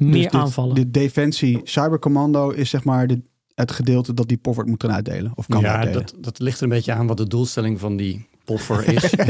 [0.00, 0.74] meer dus dit, aanvallen.
[0.74, 3.20] De defensie cybercommando is zeg maar de,
[3.54, 5.32] het gedeelte dat die poffert moet gaan uitdelen.
[5.34, 6.00] Of kan ja, uitdelen.
[6.06, 9.12] dat, dat ligt er een beetje aan wat de doelstelling van die poffer is.
[9.14, 9.18] uh,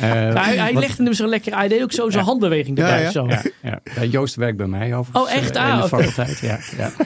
[0.00, 1.54] hij hij wat- legde hem zo lekker.
[1.56, 2.28] Hij deed ook zo zijn Ja.
[2.30, 2.96] handbeweging erbij.
[2.98, 3.10] Ja, ja.
[3.10, 3.26] Zo.
[3.28, 3.80] ja, ja.
[3.94, 5.24] Ja, Joost werkt bij mij overigens.
[5.30, 5.56] Oh, echt?
[5.56, 5.96] eh, Ah, in de oké.
[5.96, 6.58] faculteit, ja.
[6.76, 6.92] ja.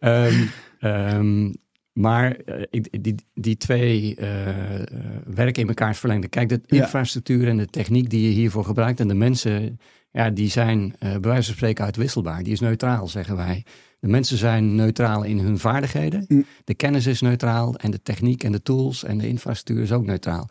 [0.00, 0.44] Ehm,
[0.80, 1.52] ehm,
[1.92, 4.86] maar eh, ik- die, die twee eh, eh,
[5.26, 6.28] werken in elkaars verlengde.
[6.28, 6.82] Kijk, de Ja.
[6.82, 9.80] infrastructuur en de techniek die je hiervoor gebruikt en de mensen,
[10.16, 12.42] ja, die zijn eh bij wijze van spreken uitwisselbaar.
[12.42, 13.64] Die is neutraal, zeggen wij.
[14.00, 16.24] De mensen zijn neutraal in hun vaardigheden.
[16.28, 16.44] Mm.
[16.64, 20.06] De kennis is neutraal en de techniek en de tools en de infrastructuur is ook
[20.06, 20.48] neutraal.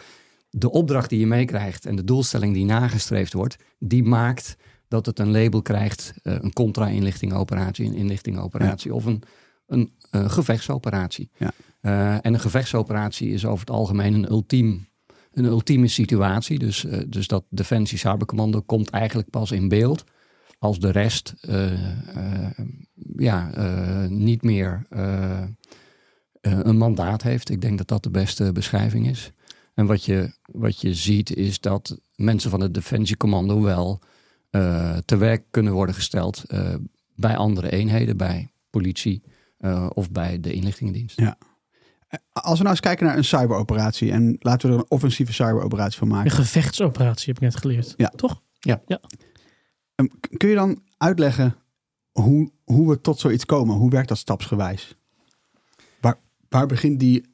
[0.50, 4.56] De opdracht die je meekrijgt en de doelstelling die nagestreefd wordt, die maakt
[4.88, 9.24] dat het een label krijgt, eh, een contra-inlichtingoperatie, een inlichtingoperatie of een,
[9.68, 11.30] een eh, gevechtsoperatie.
[11.38, 11.52] Ja.
[12.22, 14.88] En een gevechtsoperatie is over het algemeen een, ultiem,
[15.36, 16.60] een ultieme situatie.
[16.60, 20.04] Dus, eh, dus dat Defensie Cybercommando komt eigenlijk pas in beeld
[20.60, 22.60] als de rest eh, eh,
[23.18, 23.52] ja,
[24.08, 24.86] niet meer
[26.42, 27.50] een mandaat heeft.
[27.50, 29.32] Ik denk dat dat de beste beschrijving is.
[29.74, 34.00] En wat je, wat je ziet is dat mensen van het Defensiecommando wel
[35.06, 36.44] te werk kunnen worden gesteld
[37.16, 39.24] bij andere eenheden, bij politie
[39.94, 41.20] of bij de inlichtingendienst.
[41.20, 41.38] Ja.
[42.32, 45.98] Als we nou eens kijken naar een cyberoperatie en laten we er een offensieve cyberoperatie
[45.98, 46.32] van Een maken.
[46.32, 47.94] gevechtsoperatie heb ik net geleerd.
[47.98, 48.10] Ja.
[48.16, 48.42] Toch?
[49.96, 51.56] Ehm, k- Kun je dan uitleggen
[52.12, 53.76] hoe, hoe we tot zoiets komen?
[53.76, 54.96] Hoe werkt dat stapsgewijs?
[56.02, 56.18] Waar,
[56.50, 57.26] waar begint die,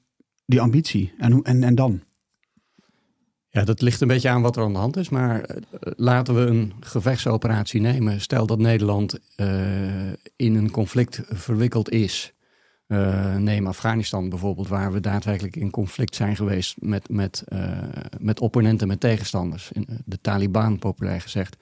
[0.45, 2.01] die ambitie en, hoe, en, en dan?
[3.49, 5.09] Ja, dat ligt een beetje aan wat er aan de hand is.
[5.09, 5.61] Maar eh,
[5.95, 8.21] laten we een gevechtsoperatie nemen.
[8.21, 12.34] Stel dat Nederland eh, in een conflict verwikkeld is.
[12.91, 17.77] Eh, neem Afghanistan bijvoorbeeld, waar we daadwerkelijk in conflict zijn geweest met, met, eh,
[18.19, 19.71] met opponenten, met tegenstanders.
[19.71, 21.57] Eh, de Taliban, populair gezegd.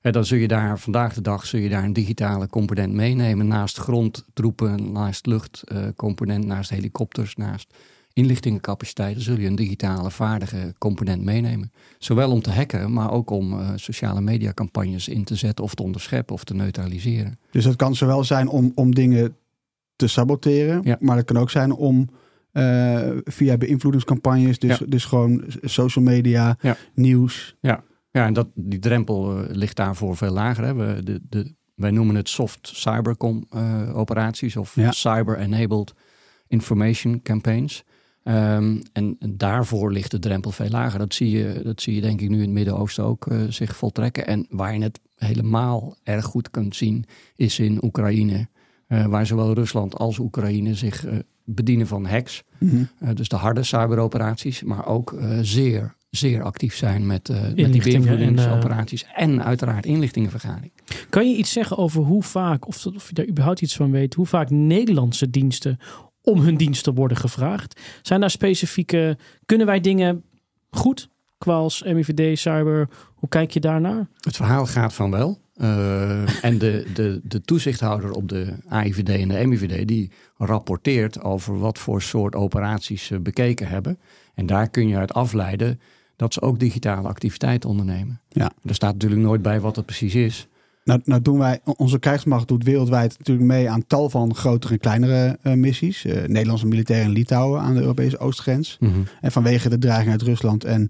[0.00, 3.46] En dan zul je daar vandaag de dag zul je daar een digitale component meenemen.
[3.46, 7.74] Naast grondtroepen, naast luchtcomponent, naast helikopters, naast
[8.12, 11.72] inlichtingencapaciteiten zul je een digitale vaardige component meenemen.
[11.98, 15.74] Zowel om te hacken, maar ook om eh, sociale media campagnes in te zetten of
[15.74, 17.38] te onderscheppen of te neutraliseren.
[17.50, 19.36] Dus dat kan zowel zijn om, om dingen
[19.98, 20.96] te saboteren, Ja.
[21.00, 22.08] maar dat kan ook zijn om
[22.52, 24.86] eh, via beïnvloedingscampagnes, dus, Ja.
[24.88, 26.76] dus gewoon social media, Ja.
[26.94, 27.56] nieuws.
[27.60, 30.64] Ja, en dat, die drempel eh, ligt daarvoor veel lager.
[30.64, 30.74] Hè.
[30.74, 34.90] We, de, de, wij noemen het soft cyber com- eh, operaties of Ja.
[34.92, 35.94] cyber-enabled
[36.46, 37.84] information campaigns.
[38.22, 40.98] Ehm, en, en daarvoor ligt de drempel veel lager.
[40.98, 44.26] Dat zie je, dat zie je denk ik nu in het Midden-Oosten ook zich voltrekken.
[44.26, 47.04] En waar je het helemaal erg goed kunt zien,
[47.36, 48.48] is in Oekraïne.
[48.88, 52.42] Eh, waar zowel Rusland als Oekraïne zich eh, bedienen van hacks.
[52.58, 52.82] Mhm.
[52.98, 59.06] Eh, dus de harde cyberoperaties, maar ook zeer, zeer actief zijn met, met die beïnvloedingsoperaties.
[59.14, 60.72] En, uiteraard inlichtingenvergadering.
[61.08, 64.14] Kan je iets zeggen over hoe vaak, of, of je daar überhaupt iets van weet,
[64.14, 65.78] hoe vaak Nederlandse diensten
[66.22, 67.80] om hun diensten worden gevraagd?
[68.02, 70.24] Zijn daar specifieke, kunnen wij dingen
[70.70, 71.08] goed?
[71.38, 74.08] Kwals, MIVD, cyber, hoe kijk je daarnaar?
[74.20, 75.38] Het verhaal gaat van wel.
[75.58, 81.58] Eh, en de, de, de toezichthouder op de AIVD en de MIVD die rapporteert over
[81.58, 83.98] wat voor soort operaties ze bekeken hebben.
[84.34, 85.80] En daar kun je uit afleiden
[86.16, 88.20] dat ze ook digitale activiteiten ondernemen.
[88.28, 88.50] Ja.
[88.64, 90.48] Er staat natuurlijk nooit bij wat het precies is.
[90.84, 94.80] Nou, nou doen wij, onze krijgsmacht doet wereldwijd natuurlijk mee aan tal van grotere en
[94.80, 96.04] kleinere eh, missies.
[96.04, 98.78] Eh, Nederlandse militairen in Litouwen aan de Europese oostgrens.
[99.20, 100.64] En vanwege de dreiging uit Rusland.
[100.64, 100.88] En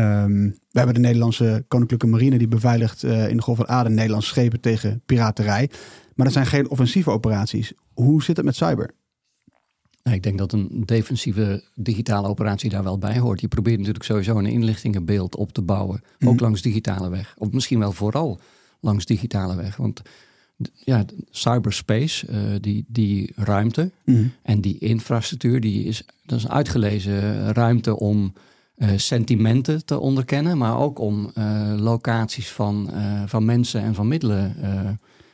[0.00, 3.94] ehm, we hebben de Nederlandse Koninklijke Marine die beveiligt eh, in de Golf van Aden
[3.94, 5.70] Nederlandse schepen tegen piraterij.
[6.14, 7.72] Maar dat zijn geen offensieve operaties.
[7.94, 8.90] Hoe zit het met cyber?
[10.02, 13.40] Nou, ik denk dat een defensieve digitale operatie daar wel bij hoort.
[13.40, 16.00] Je probeert natuurlijk sowieso een inlichtingenbeeld op te bouwen.
[16.24, 16.42] Ook Mhm.
[16.42, 17.34] langs digitale weg.
[17.38, 18.40] Of misschien wel vooral
[18.80, 19.76] langs digitale weg.
[19.76, 20.02] Want
[20.84, 23.90] ja, cyberspace, eh, die, die ruimte
[24.42, 28.32] en die infrastructuur, die is, dat is een uitgelezen ruimte om
[28.76, 30.58] eh, sentimenten te onderkennen.
[30.58, 34.56] Maar ook om eh, locaties van, eh, van mensen en van middelen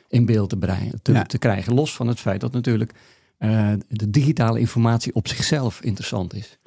[0.07, 1.23] in beeld te, breien, te, Ja.
[1.23, 1.73] te krijgen.
[1.73, 2.91] Los van het feit dat natuurlijk
[3.87, 6.59] de digitale informatie op zichzelf interessant is.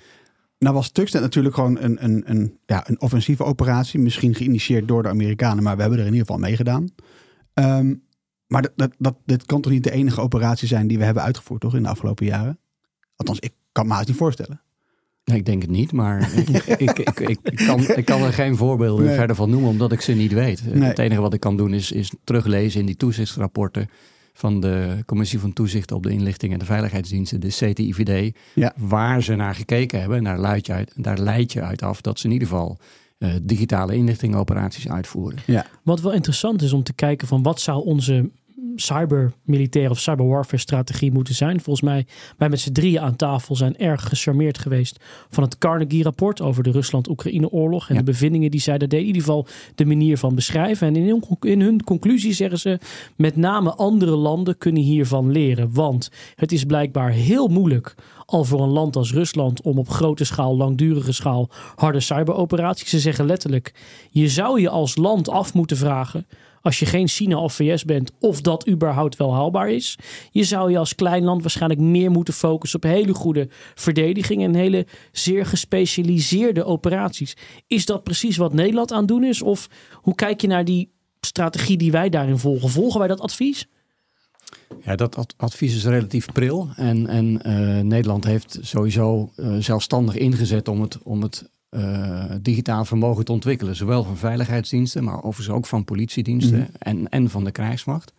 [0.59, 4.01] Nou was Stuxnet natuurlijk gewoon een, een, een, ja, een offensieve operatie.
[4.01, 6.89] Misschien geïnitieerd door de Amerikanen, maar we hebben er in ieder geval mee gedaan.
[7.55, 7.95] Ehm,
[8.47, 11.23] maar dat, dat, dat, dit kan toch niet de enige operatie zijn die we hebben
[11.23, 12.59] uitgevoerd, toch, in de afgelopen jaren?
[13.17, 14.61] Althans, ik kan me haast niet voorstellen.
[15.27, 16.31] Nee, ik denk het niet, maar
[16.79, 19.15] ik, ik, ik, kan, ik kan er geen voorbeelden Nee.
[19.15, 20.75] verder van noemen, omdat ik ze niet weet.
[20.75, 20.89] Nee.
[20.89, 23.89] Het enige wat ik kan doen is, is teruglezen in die toezichtsrapporten
[24.33, 28.73] van de Commissie van Toezicht op de Inlichting en de Veiligheidsdiensten, de CTIVD, Ja.
[28.77, 30.19] waar ze naar gekeken hebben.
[30.19, 32.79] En daar leid je uit, daar leid je uit af dat ze in ieder geval
[33.19, 35.39] eh, digitale inlichtingoperaties uitvoeren.
[35.83, 38.31] Wat wel interessant is om te kijken van wat zou onze
[38.77, 41.61] cybermilitaire of cyberwarfare strategie moeten zijn.
[41.61, 42.07] Volgens mij,
[42.37, 45.01] wij met z'n drieën aan tafel zijn erg gecharmeerd geweest
[45.31, 48.01] van het Carnegie-rapport over de Rusland-Oekraïne-oorlog en Ja.
[48.01, 49.07] de bevindingen die zij daar deden.
[49.07, 50.87] In ieder geval de manier van beschrijven.
[50.87, 52.79] En in hun, in hun conclusie zeggen ze,
[53.17, 55.73] met name andere landen kunnen hiervan leren.
[55.73, 57.95] Want het is blijkbaar heel moeilijk
[58.27, 62.91] al voor een land als Rusland om op grote schaal, langdurige schaal, harde cyberoperaties.
[62.91, 63.75] Ze zeggen letterlijk,
[64.11, 66.27] je zou je als land af moeten vragen,
[66.67, 69.99] als je geen China of VS bent, of dat überhaupt wel haalbaar is.
[70.31, 74.55] Je zou je als klein land waarschijnlijk meer moeten focussen op hele goede verdediging en
[74.55, 77.37] hele zeer gespecialiseerde operaties.
[77.67, 79.43] Is dat precies wat Nederland aan doen is?
[79.43, 80.91] Of hoe kijk je naar die
[81.21, 82.69] strategie die wij daarin volgen?
[82.69, 83.69] Volgen wij dat advies?
[84.85, 86.69] Ja, dat ad- advies is relatief pril.
[86.77, 92.85] En, en eh, Nederland heeft sowieso eh, zelfstandig ingezet om het, om het eh, digitaal
[92.85, 93.77] vermogen te ontwikkelen.
[93.77, 96.69] Zowel van veiligheidsdiensten, maar overigens ook van politiediensten Mhm.
[96.79, 98.13] en, en van de krijgsmacht.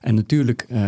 [0.00, 0.80] En natuurlijk eh,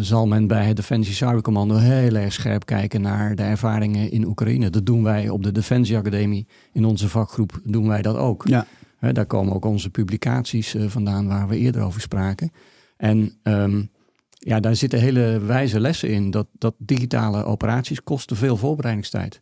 [0.00, 4.70] zal men bij het Defensie Cybercommando heel erg scherp kijken naar de ervaringen in Oekraïne.
[4.70, 8.48] Dat doen wij op de Defensieacademie in onze vakgroep, doen wij dat ook.
[8.48, 8.66] Ja.
[9.12, 12.52] Daar komen ook onze publicaties eh, vandaan waar we eerder over spraken.
[12.96, 13.82] En ehm,
[14.28, 16.30] ja, daar zitten hele wijze lessen in.
[16.30, 19.40] Dat, dat digitale operaties kosten veel voorbereidingstijd.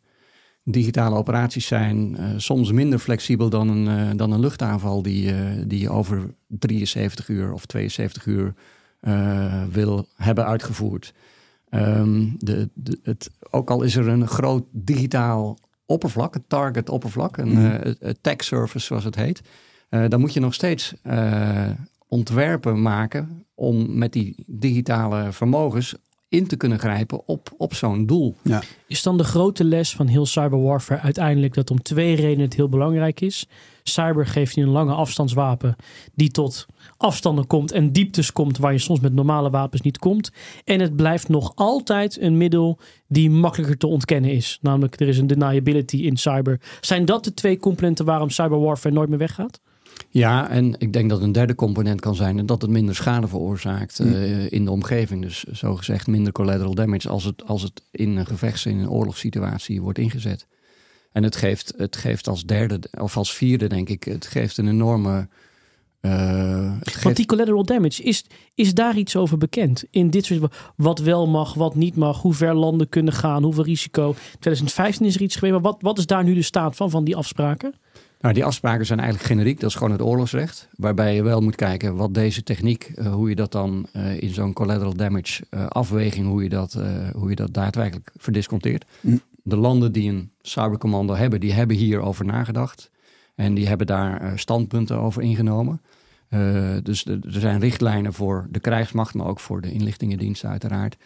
[0.66, 5.38] Digitale operaties zijn eh, soms minder flexibel dan een, eh, dan een luchtaanval die, eh,
[5.66, 8.54] die je over 73 uur of 72 uur
[9.70, 11.14] wil hebben uitgevoerd.
[11.68, 17.36] Ehm, de, de, het, ook al is er een groot digitaal oppervlak, een target oppervlak,
[17.36, 19.42] een tag service zoals het heet,
[19.88, 20.94] dan moet je nog steeds
[22.08, 25.94] ontwerpen maken om met die digitale vermogens
[26.28, 28.36] in te kunnen grijpen op, op zo'n doel.
[28.86, 32.68] Is dan de grote les van heel cyberwarfare uiteindelijk dat om twee redenen het heel
[32.68, 33.48] belangrijk is?
[33.82, 35.76] Cyber geeft je een lange afstandswapen
[36.14, 36.66] die tot
[36.96, 40.30] afstanden komt en dieptes komt waar je soms met normale wapens niet komt.
[40.64, 44.58] En het blijft nog altijd een middel die makkelijker te ontkennen is.
[44.62, 46.60] Namelijk er is een deniability in cyber.
[46.80, 49.60] Zijn dat de twee componenten waarom cyberwarfare nooit meer weggaat?
[50.08, 53.28] Ja, en ik denk dat een derde component kan zijn en dat het minder schade
[53.28, 55.22] veroorzaakt eh, in de omgeving.
[55.22, 59.82] Dus zogezegd minder collateral damage als het, als het in een gevechts- in een oorlogssituatie
[59.82, 60.46] wordt ingezet.
[61.12, 64.68] En het geeft, het geeft als derde, of als vierde denk ik, het geeft een
[64.68, 65.28] enorme...
[66.00, 68.24] het Want die collateral damage, is,
[68.54, 69.84] is daar iets over bekend?
[69.90, 73.64] In dit soort, wat wel mag, wat niet mag, hoe ver landen kunnen gaan, hoeveel
[73.64, 74.14] risico.
[74.30, 77.04] 2015 is er iets geweest, maar wat, wat is daar nu de staat van, van
[77.04, 77.74] die afspraken?
[78.24, 79.60] Nou, die afspraken zijn eigenlijk generiek.
[79.60, 80.68] Dat is gewoon het oorlogsrecht.
[80.76, 84.30] Waarbij je wel moet kijken wat deze techniek, eh, hoe je dat dan eh, in
[84.30, 86.78] zo'n collateral damage eh, afweging, hoe je, dat,
[87.14, 88.84] hoe je dat daadwerkelijk verdisconteert.
[89.00, 89.20] Mm.
[89.42, 92.90] De landen die een cybercommando hebben, die hebben hierover nagedacht.
[93.34, 95.80] En die hebben daar standpunten over ingenomen.
[96.82, 100.96] Dus de- er zijn richtlijnen voor de krijgsmacht, maar ook voor de inlichtingendiensten uiteraard.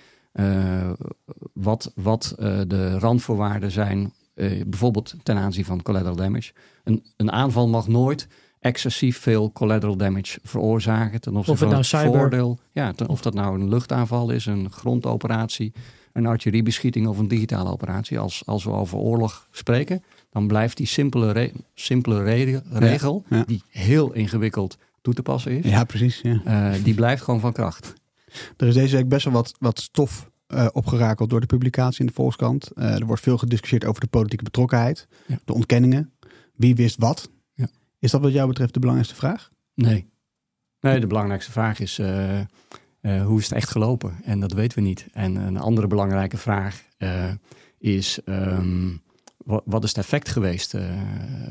[1.52, 2.34] Wat wat
[2.66, 6.52] de randvoorwaarden zijn, eh, bijvoorbeeld ten aanzien van collateral damage.
[6.84, 8.28] Een, een aanval mag nooit
[8.60, 11.20] excessief veel collateral damage veroorzaken.
[11.20, 12.58] Ten opzichte Of het van nou cyber- voordeel.
[12.72, 15.72] Ja, ten- of dat nou een luchtaanval is, een grondoperatie,
[16.12, 18.18] een artilleriebeschieting of een digitale operatie.
[18.18, 23.44] Als, als we over oorlog spreken, dan blijft die simpele, re- simpele re- regel, ja.
[23.46, 26.20] die heel ingewikkeld toe te passen is, Ja, precies.
[26.22, 26.40] Ja.
[26.44, 27.94] eh, die blijft gewoon van kracht.
[28.56, 32.06] Er is deze week best wel wat, wat stof eh, opgerakeld door de publicatie in
[32.06, 32.70] de Volkskrant.
[32.70, 35.38] Eh, er wordt veel gediscussieerd over de politieke betrokkenheid, Ja.
[35.44, 36.12] de ontkenningen.
[36.54, 37.30] Wie wist wat?
[37.54, 37.68] Ja.
[37.98, 39.50] Is dat wat jou betreft de belangrijkste vraag?
[39.74, 40.10] Nee.
[40.80, 42.46] Nee, de belangrijkste vraag is eh, eh,
[43.24, 44.14] hoe is het echt gelopen?
[44.24, 45.06] En dat weten we niet.
[45.12, 47.30] En een andere belangrijke vraag eh,
[47.78, 48.88] is ehm,
[49.36, 50.74] wat, wat is het effect geweest?
[50.74, 50.82] Eh,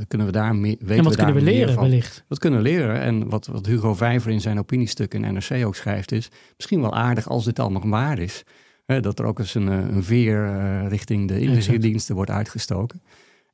[0.08, 1.84] kunnen we daar meer, weten en wat we kunnen we leren van?
[1.84, 2.24] wellicht?
[2.28, 3.00] Wat kunnen we leren?
[3.02, 6.30] En wat, wat Hugo Vijver in zijn opiniestuk in NRC ook schrijft is...
[6.58, 8.44] misschien wel aardig als dit allemaal waar is.
[8.88, 13.02] Hè, dat er ook eens een, eh, een veer eh, richting de inlichtingendiensten wordt uitgestoken.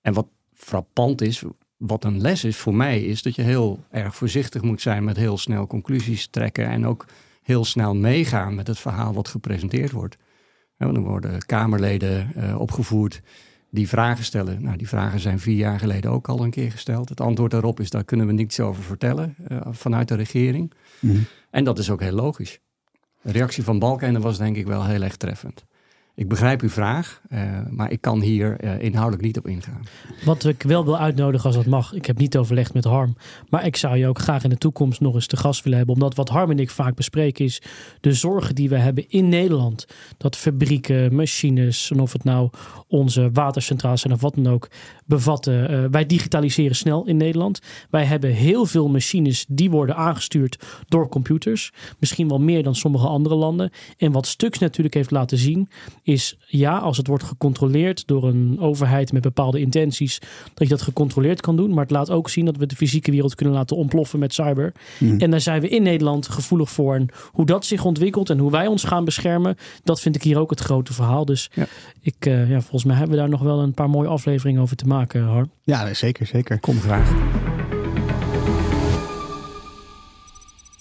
[0.01, 1.43] En wat frappant is,
[1.77, 3.03] wat een les is voor mij...
[3.03, 6.67] is dat je heel erg voorzichtig moet zijn met heel snel conclusies trekken...
[6.67, 7.05] en ook
[7.41, 10.17] heel snel meegaan met het verhaal wat gepresenteerd wordt.
[10.77, 13.21] Want dan worden Kamerleden eh, opgevoerd
[13.69, 14.63] die vragen stellen.
[14.63, 17.09] Nou, die vragen zijn vier jaar geleden ook al een keer gesteld.
[17.09, 19.35] Het antwoord daarop is, daar kunnen we niets over vertellen
[19.71, 20.71] vanuit de regering.
[21.49, 22.59] En dat is ook heel logisch.
[23.23, 25.65] Reactie van Balkenende was denk ik wel heel erg treffend.
[26.15, 29.81] Ik begrijp uw vraag, eh, maar ik kan hier eh, inhoudelijk niet op ingaan.
[30.25, 31.93] Wat ik wel wil uitnodigen als dat mag.
[31.93, 33.15] Ik heb niet overlegd met Harm.
[33.49, 35.95] Maar ik zou je ook graag in de toekomst nog eens te gast willen hebben.
[35.95, 37.61] Omdat wat Harm en ik vaak bespreken is
[37.99, 39.87] de zorgen die we hebben in Nederland.
[40.17, 42.49] Dat fabrieken, machines en of het nou
[42.87, 44.69] onze watercentrales zijn of wat dan ook
[45.05, 45.69] bevatten.
[45.69, 47.59] Eh, wij digitaliseren snel in Nederland.
[47.89, 51.71] Wij hebben heel veel machines die worden aangestuurd door computers.
[51.99, 53.71] Misschien wel meer dan sommige andere landen.
[53.97, 55.69] En wat Stux natuurlijk heeft laten zien
[56.03, 60.19] is ja, als het wordt gecontroleerd door een overheid met bepaalde intenties,
[60.53, 61.69] dat je dat gecontroleerd kan doen.
[61.73, 64.73] Maar het laat ook zien dat we de fysieke wereld kunnen laten ontploffen met cyber.
[65.17, 66.95] En daar zijn we in Nederland gevoelig voor.
[66.95, 70.39] En hoe dat zich ontwikkelt en hoe wij ons gaan beschermen, dat vind ik hier
[70.39, 71.25] ook het grote verhaal.
[71.25, 71.65] Dus Ja.
[72.01, 74.75] ik, eh, ja, volgens mij hebben we daar nog wel een paar mooie afleveringen over
[74.75, 75.51] te maken, Harm.
[75.63, 76.59] Ja, nee, zeker, zeker.
[76.59, 77.11] Kom graag.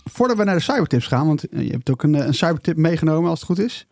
[0.04, 3.30] Voordat we naar de cybertips gaan, want je hebt ook een, eh, een cybertip meegenomen
[3.30, 3.86] als het goed is.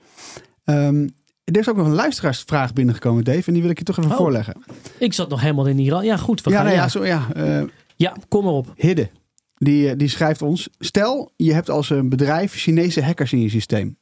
[0.64, 1.08] Ehm,
[1.50, 4.10] er is ook nog een luisteraarsvraag binnengekomen, Dave, en die wil ik je toch even
[4.10, 4.16] Oh.
[4.16, 4.62] voorleggen.
[4.98, 6.04] Ik zat nog helemaal in Iran.
[6.04, 6.42] Ja, goed.
[6.42, 6.72] We Ja, gaan, ja.
[6.72, 7.62] ja, zo, ja eh,
[7.96, 8.72] ja, kom maar op.
[8.76, 9.10] Hidde,
[9.56, 13.48] die, eh, die schrijft ons: Stel, je hebt als een bedrijf Chinese hackers in je
[13.48, 13.98] systeem.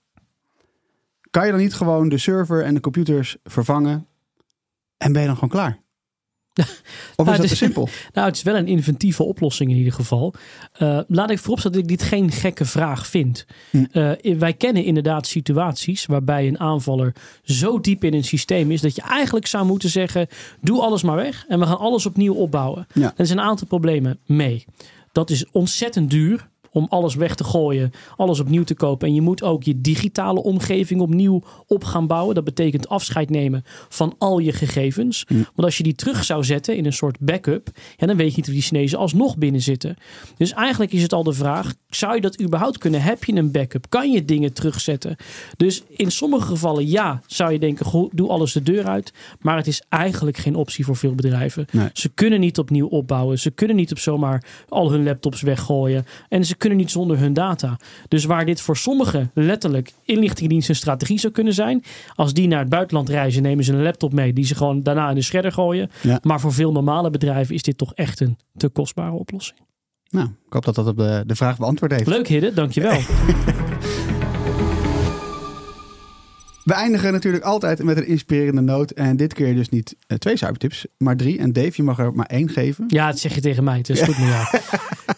[1.31, 4.07] Kan je dan niet gewoon de server en de computers vervangen
[4.97, 5.79] en ben je dan gewoon klaar?
[7.17, 7.89] Of Nou, is dat te simpel?
[8.15, 10.35] Nou, het is wel een inventieve oplossing in ieder geval.
[10.73, 13.47] Eh, laat ik vooropstellen dat ik dit geen gekke vraag vind.
[13.71, 13.85] Hm.
[13.93, 18.95] Eh, wij kennen inderdaad situaties waarbij een aanvaller zo diep in een systeem is dat
[18.95, 20.27] je eigenlijk zou moeten zeggen:
[20.61, 22.87] doe alles maar weg en we gaan alles opnieuw opbouwen.
[22.95, 23.13] Ja.
[23.17, 24.65] Er zijn een aantal problemen mee.
[25.13, 26.49] Dat is ontzettend duur
[26.79, 29.09] om alles weg te gooien, alles opnieuw te kopen.
[29.09, 32.35] En je moet ook je digitale omgeving opnieuw op gaan bouwen.
[32.35, 35.24] Dat betekent afscheid nemen van al je gegevens.
[35.29, 38.37] Want als je die terug zou zetten in een soort backup, ja, dan weet je
[38.37, 39.97] niet of die Chinezen alsnog binnen zitten.
[40.37, 43.03] Dus eigenlijk is het al de vraag: zou je dat überhaupt kunnen?
[43.03, 43.87] Heb je een backup?
[43.89, 45.16] Kan je dingen terugzetten?
[45.57, 49.12] Dus in sommige gevallen ja, zou je denken: goh, doe alles de deur uit.
[49.41, 51.66] Maar het is eigenlijk geen optie voor veel bedrijven.
[51.70, 51.89] Nee.
[51.93, 53.39] Ze kunnen niet opnieuw opbouwen.
[53.39, 56.07] Ze kunnen niet op zomaar al hun laptops weggooien.
[56.29, 57.77] En ze kunnen niet zonder hun data.
[58.09, 61.85] Dus waar dit voor sommigen letterlijk inlichtingendienst een strategie zou kunnen zijn.
[62.14, 65.09] Als die naar het buitenland reizen, nemen ze een laptop mee die ze gewoon daarna
[65.09, 65.91] in de shredder gooien.
[66.03, 66.19] Ja.
[66.23, 69.59] Maar voor veel normale bedrijven is dit toch echt een te kostbare oplossing.
[70.11, 72.07] Nou, ik hoop dat dat op de, de vraag beantwoord heeft.
[72.07, 73.01] Leuk Hidde, dankjewel.
[76.69, 78.91] We eindigen natuurlijk altijd met een inspirerende noot.
[78.91, 81.39] En dit keer dus niet eh, twee cybertips, maar drie.
[81.39, 82.85] En Dave, je mag er maar één geven.
[82.89, 83.77] Ja, dat zeg je tegen mij.
[83.77, 84.47] Het is goed met jou.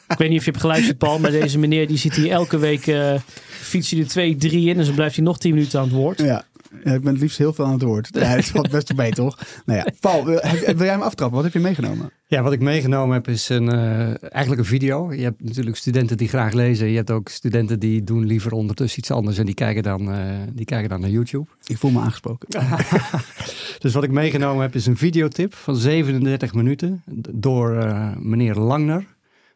[0.09, 2.59] Ik weet niet of je hebt geluisterd, Paul, maar deze meneer die zit hier elke
[2.59, 3.15] week eh
[3.61, 5.95] fiets hij er twee, drie in en dan blijft hij nog tien minuten aan het
[5.95, 6.21] woord.
[6.21, 6.45] Ja,
[6.85, 8.09] ja, ik ben het liefst heel veel aan het woord.
[8.13, 9.39] Ja, dat valt best mee, toch?
[9.65, 10.41] Nou ja, Paul, wil,
[10.77, 11.37] jij hem aftrappen?
[11.37, 12.11] Wat heb je meegenomen?
[12.27, 15.13] Ja, wat ik meegenomen heb is een, eh, eigenlijk een video.
[15.13, 16.89] Je hebt natuurlijk studenten die graag lezen.
[16.89, 19.39] Je hebt ook studenten die doen liever ondertussen iets anders.
[19.39, 20.19] En die kijken dan, eh,
[20.53, 21.47] die kijken dan naar YouTube.
[21.67, 22.49] Ik voel me aangesproken.
[23.79, 29.05] Dus wat ik meegenomen heb is een videotip van 37 minuten door eh, meneer Langner.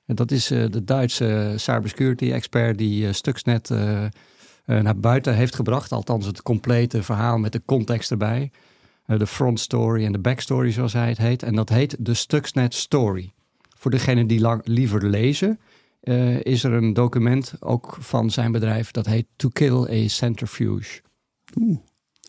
[0.06, 3.70] En dat is de Duitse cybersecurity expert die Stuxnet
[4.64, 5.92] naar buiten heeft gebracht.
[5.92, 8.50] Althans het complete verhaal met de context erbij.
[9.06, 11.42] Eh, de front story en de backstory zoals hij het heet.
[11.42, 13.32] En dat heet de Stuxnet Story.
[13.76, 15.60] Voor degenen die lang, liever lezen
[16.00, 21.00] eh, is er een document ook van zijn bedrijf dat heet To Kill a Centrifuge.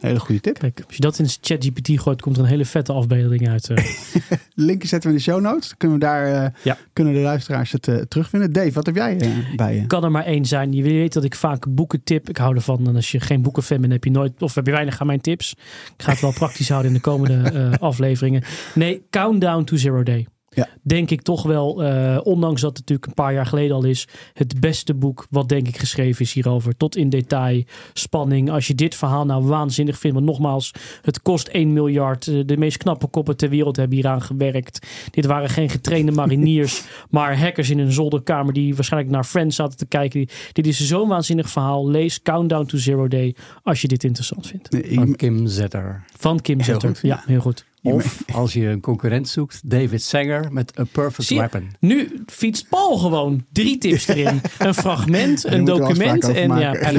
[0.02, 0.58] Hele goede tip.
[0.60, 3.70] Kijk, als je dat in ChatGPT gooit, komt er een hele vette afbeelding uit.
[4.56, 5.68] Linkje zetten we in de show notes.
[5.68, 6.78] Dan kunnen, we daar, eh, Ja.
[6.94, 8.54] kunnen de luisteraars het eh, terugvinden.
[8.54, 9.18] Dave, wat heb jij
[9.56, 9.86] bij je?
[9.88, 10.72] kan er maar één zijn.
[10.74, 12.30] Je weet dat ik vaak boeken tip.
[12.30, 12.88] Ik hou ervan.
[12.88, 15.22] En als je geen boekenfan bent, heb je nooit of heb je weinig aan mijn
[15.22, 15.52] tips.
[15.98, 18.44] Ik ga het wel praktisch houden in de komende afleveringen.
[18.74, 20.28] Nee, Countdown to Zero Day.
[20.56, 20.68] Ja.
[20.82, 24.08] Denk ik toch wel, eh, ondanks dat het natuurlijk een paar jaar geleden al is,
[24.34, 26.78] het beste boek wat denk ik geschreven is hierover.
[26.78, 28.52] Tot in detail, spanning.
[28.52, 32.28] Als je dit verhaal nou waanzinnig vindt, want nogmaals, het kost 1 miljard.
[32.28, 34.88] Eh, De meest knappe koppen ter wereld hebben hieraan gewerkt.
[35.12, 39.78] Dit waren geen getrainde mariniers, maar hackers in een zolderkamer die waarschijnlijk naar Friends zaten
[39.78, 40.28] te kijken.
[40.52, 41.90] Dit is zo'n waanzinnig verhaal.
[41.90, 44.68] Lees Countdown to Zero Day als je dit interessant vindt.
[44.94, 46.04] Van Kim Zetter.
[46.18, 47.00] Van Kim Zetter.
[47.02, 47.24] ja.
[47.26, 47.66] heel goed.
[47.94, 51.36] Of als je een concurrent zoekt, David Sanger met A Perfect je?
[51.36, 51.70] Weapon.
[51.80, 54.42] Nu fietst Paul gewoon drie tips erin.
[54.60, 56.76] Een fragment, een document en ja,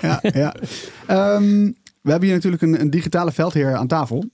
[0.00, 0.54] ja, ja.
[1.06, 1.70] Ehm,
[2.02, 4.24] we hebben hier natuurlijk een, een digitale veldheer aan tafel.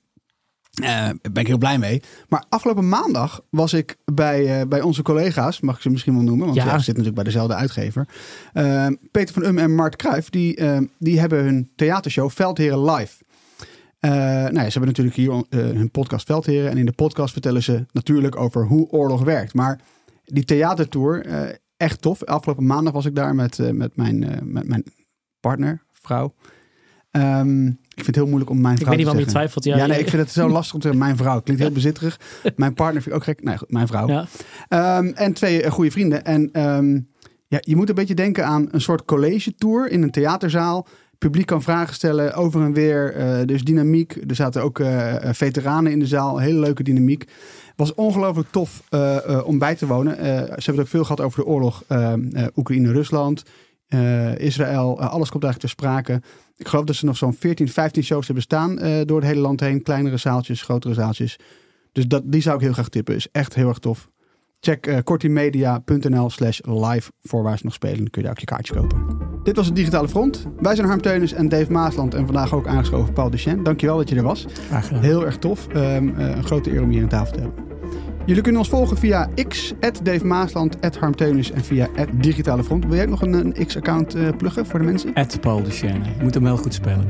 [0.74, 2.02] Eh, Daar ben ik heel blij mee.
[2.28, 6.22] Maar afgelopen maandag was ik bij, eh, bij onze collega's, mag ik ze misschien wel
[6.22, 6.64] noemen, want Ja.
[6.64, 6.78] ja.
[6.78, 8.08] ze zitten natuurlijk bij dezelfde uitgever.
[8.52, 13.23] Eh, Peter van Um en Mart Kruijf, die, eh, die hebben hun theatershow Veldheren Live.
[14.04, 16.70] Eh, nou ja, ze hebben natuurlijk hier eh, hun podcast Veldheren.
[16.70, 19.54] En in de podcast vertellen ze natuurlijk over hoe oorlog werkt.
[19.54, 19.80] Maar
[20.24, 22.24] die theatertour, eh, echt tof.
[22.24, 24.84] Afgelopen maandag was ik daar met, met, mijn, met mijn
[25.40, 26.34] partner, vrouw.
[27.10, 29.64] Ehm, ik vind het heel moeilijk om mijn Ik vrouw weet niet waarom je twijfelt.
[29.64, 31.06] Ja, Ja, nee, ik vind het zo lastig om te zeggen.
[31.06, 32.20] Mijn vrouw klinkt heel bezitterig.
[32.56, 33.42] Mijn partner vind ik ook gek.
[33.42, 34.08] Nee, goed, mijn vrouw.
[34.08, 34.26] Ja.
[34.68, 36.24] Ehm, en twee goede vrienden.
[36.24, 37.00] En ehm,
[37.46, 40.86] ja, je moet een beetje denken aan een soort college tour in een theaterzaal.
[41.18, 43.14] Publiek kan vragen stellen over en weer.
[43.46, 44.16] dus dynamiek.
[44.28, 46.38] Er zaten ook eh, veteranen in de zaal.
[46.38, 47.24] Hele leuke dynamiek.
[47.76, 50.16] Was ongelooflijk tof eh, om bij te wonen.
[50.16, 51.84] Ze hebben het ook veel gehad over de oorlog
[52.56, 53.42] Oekraïne-Rusland.
[54.36, 55.00] Israël.
[55.00, 56.22] Alles komt eigenlijk ter sprake.
[56.56, 59.60] Ik geloof dat ze nog zo'n 14, 15 shows hebben staan door het hele land
[59.60, 59.82] heen.
[59.82, 61.38] Kleinere zaaltjes, grotere zaaltjes.
[61.92, 63.14] Dus dat, die zou ik heel graag tippen.
[63.14, 64.08] Is echt heel erg tof.
[64.64, 67.96] Check uh, kortimedia.nl slash live voor waar ze nog spelen.
[67.96, 68.98] Dan kun je daar ook je kaartje kopen.
[69.42, 70.46] Dit was het Digitale Front.
[70.60, 72.14] Wij zijn Harm Teunis en Dave Maasland.
[72.14, 73.62] En vandaag ook aangeschoven Paul Duchesne.
[73.62, 74.46] Dankjewel dat je er was.
[74.68, 75.02] Graag gedaan.
[75.02, 75.66] Heel erg tof.
[75.68, 77.64] Ehm, eh, een grote eer om hier aan tafel te hebben.
[78.26, 82.84] Jullie kunnen ons volgen via X, Dave Maasland, Harm Teunis en via Digitale Front.
[82.84, 85.14] Wil jij ook nog een, een X-account eh, pluggen voor de mensen?
[85.14, 86.04] At Paul Duchesne.
[86.16, 87.06] Je moet hem wel goed spellen.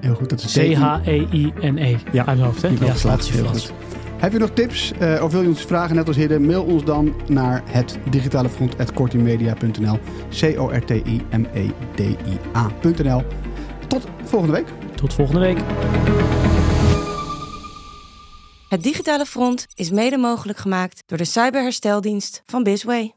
[0.00, 1.96] Heel goed, dat is C-H-E-I-N-E.
[2.12, 2.26] Ja.
[2.26, 2.68] Uit mijn hoofd, hè?
[2.68, 3.72] Ja, opgeslagen, laat je heel vast.
[4.18, 6.46] Heb je nog tips eh, of wil je ons vragen net als Hidden?
[6.46, 9.98] Mail ons dan naar het digitale front kortimedia.nl
[10.30, 13.24] C-O-R-T-I-M-E-D-I-A.nl E,
[13.88, 14.66] Tot volgende week.
[14.94, 15.58] Tot volgende week.
[18.68, 23.06] Het digitale front is mede mogelijk gemaakt door de cyberhersteldienst van Bisway.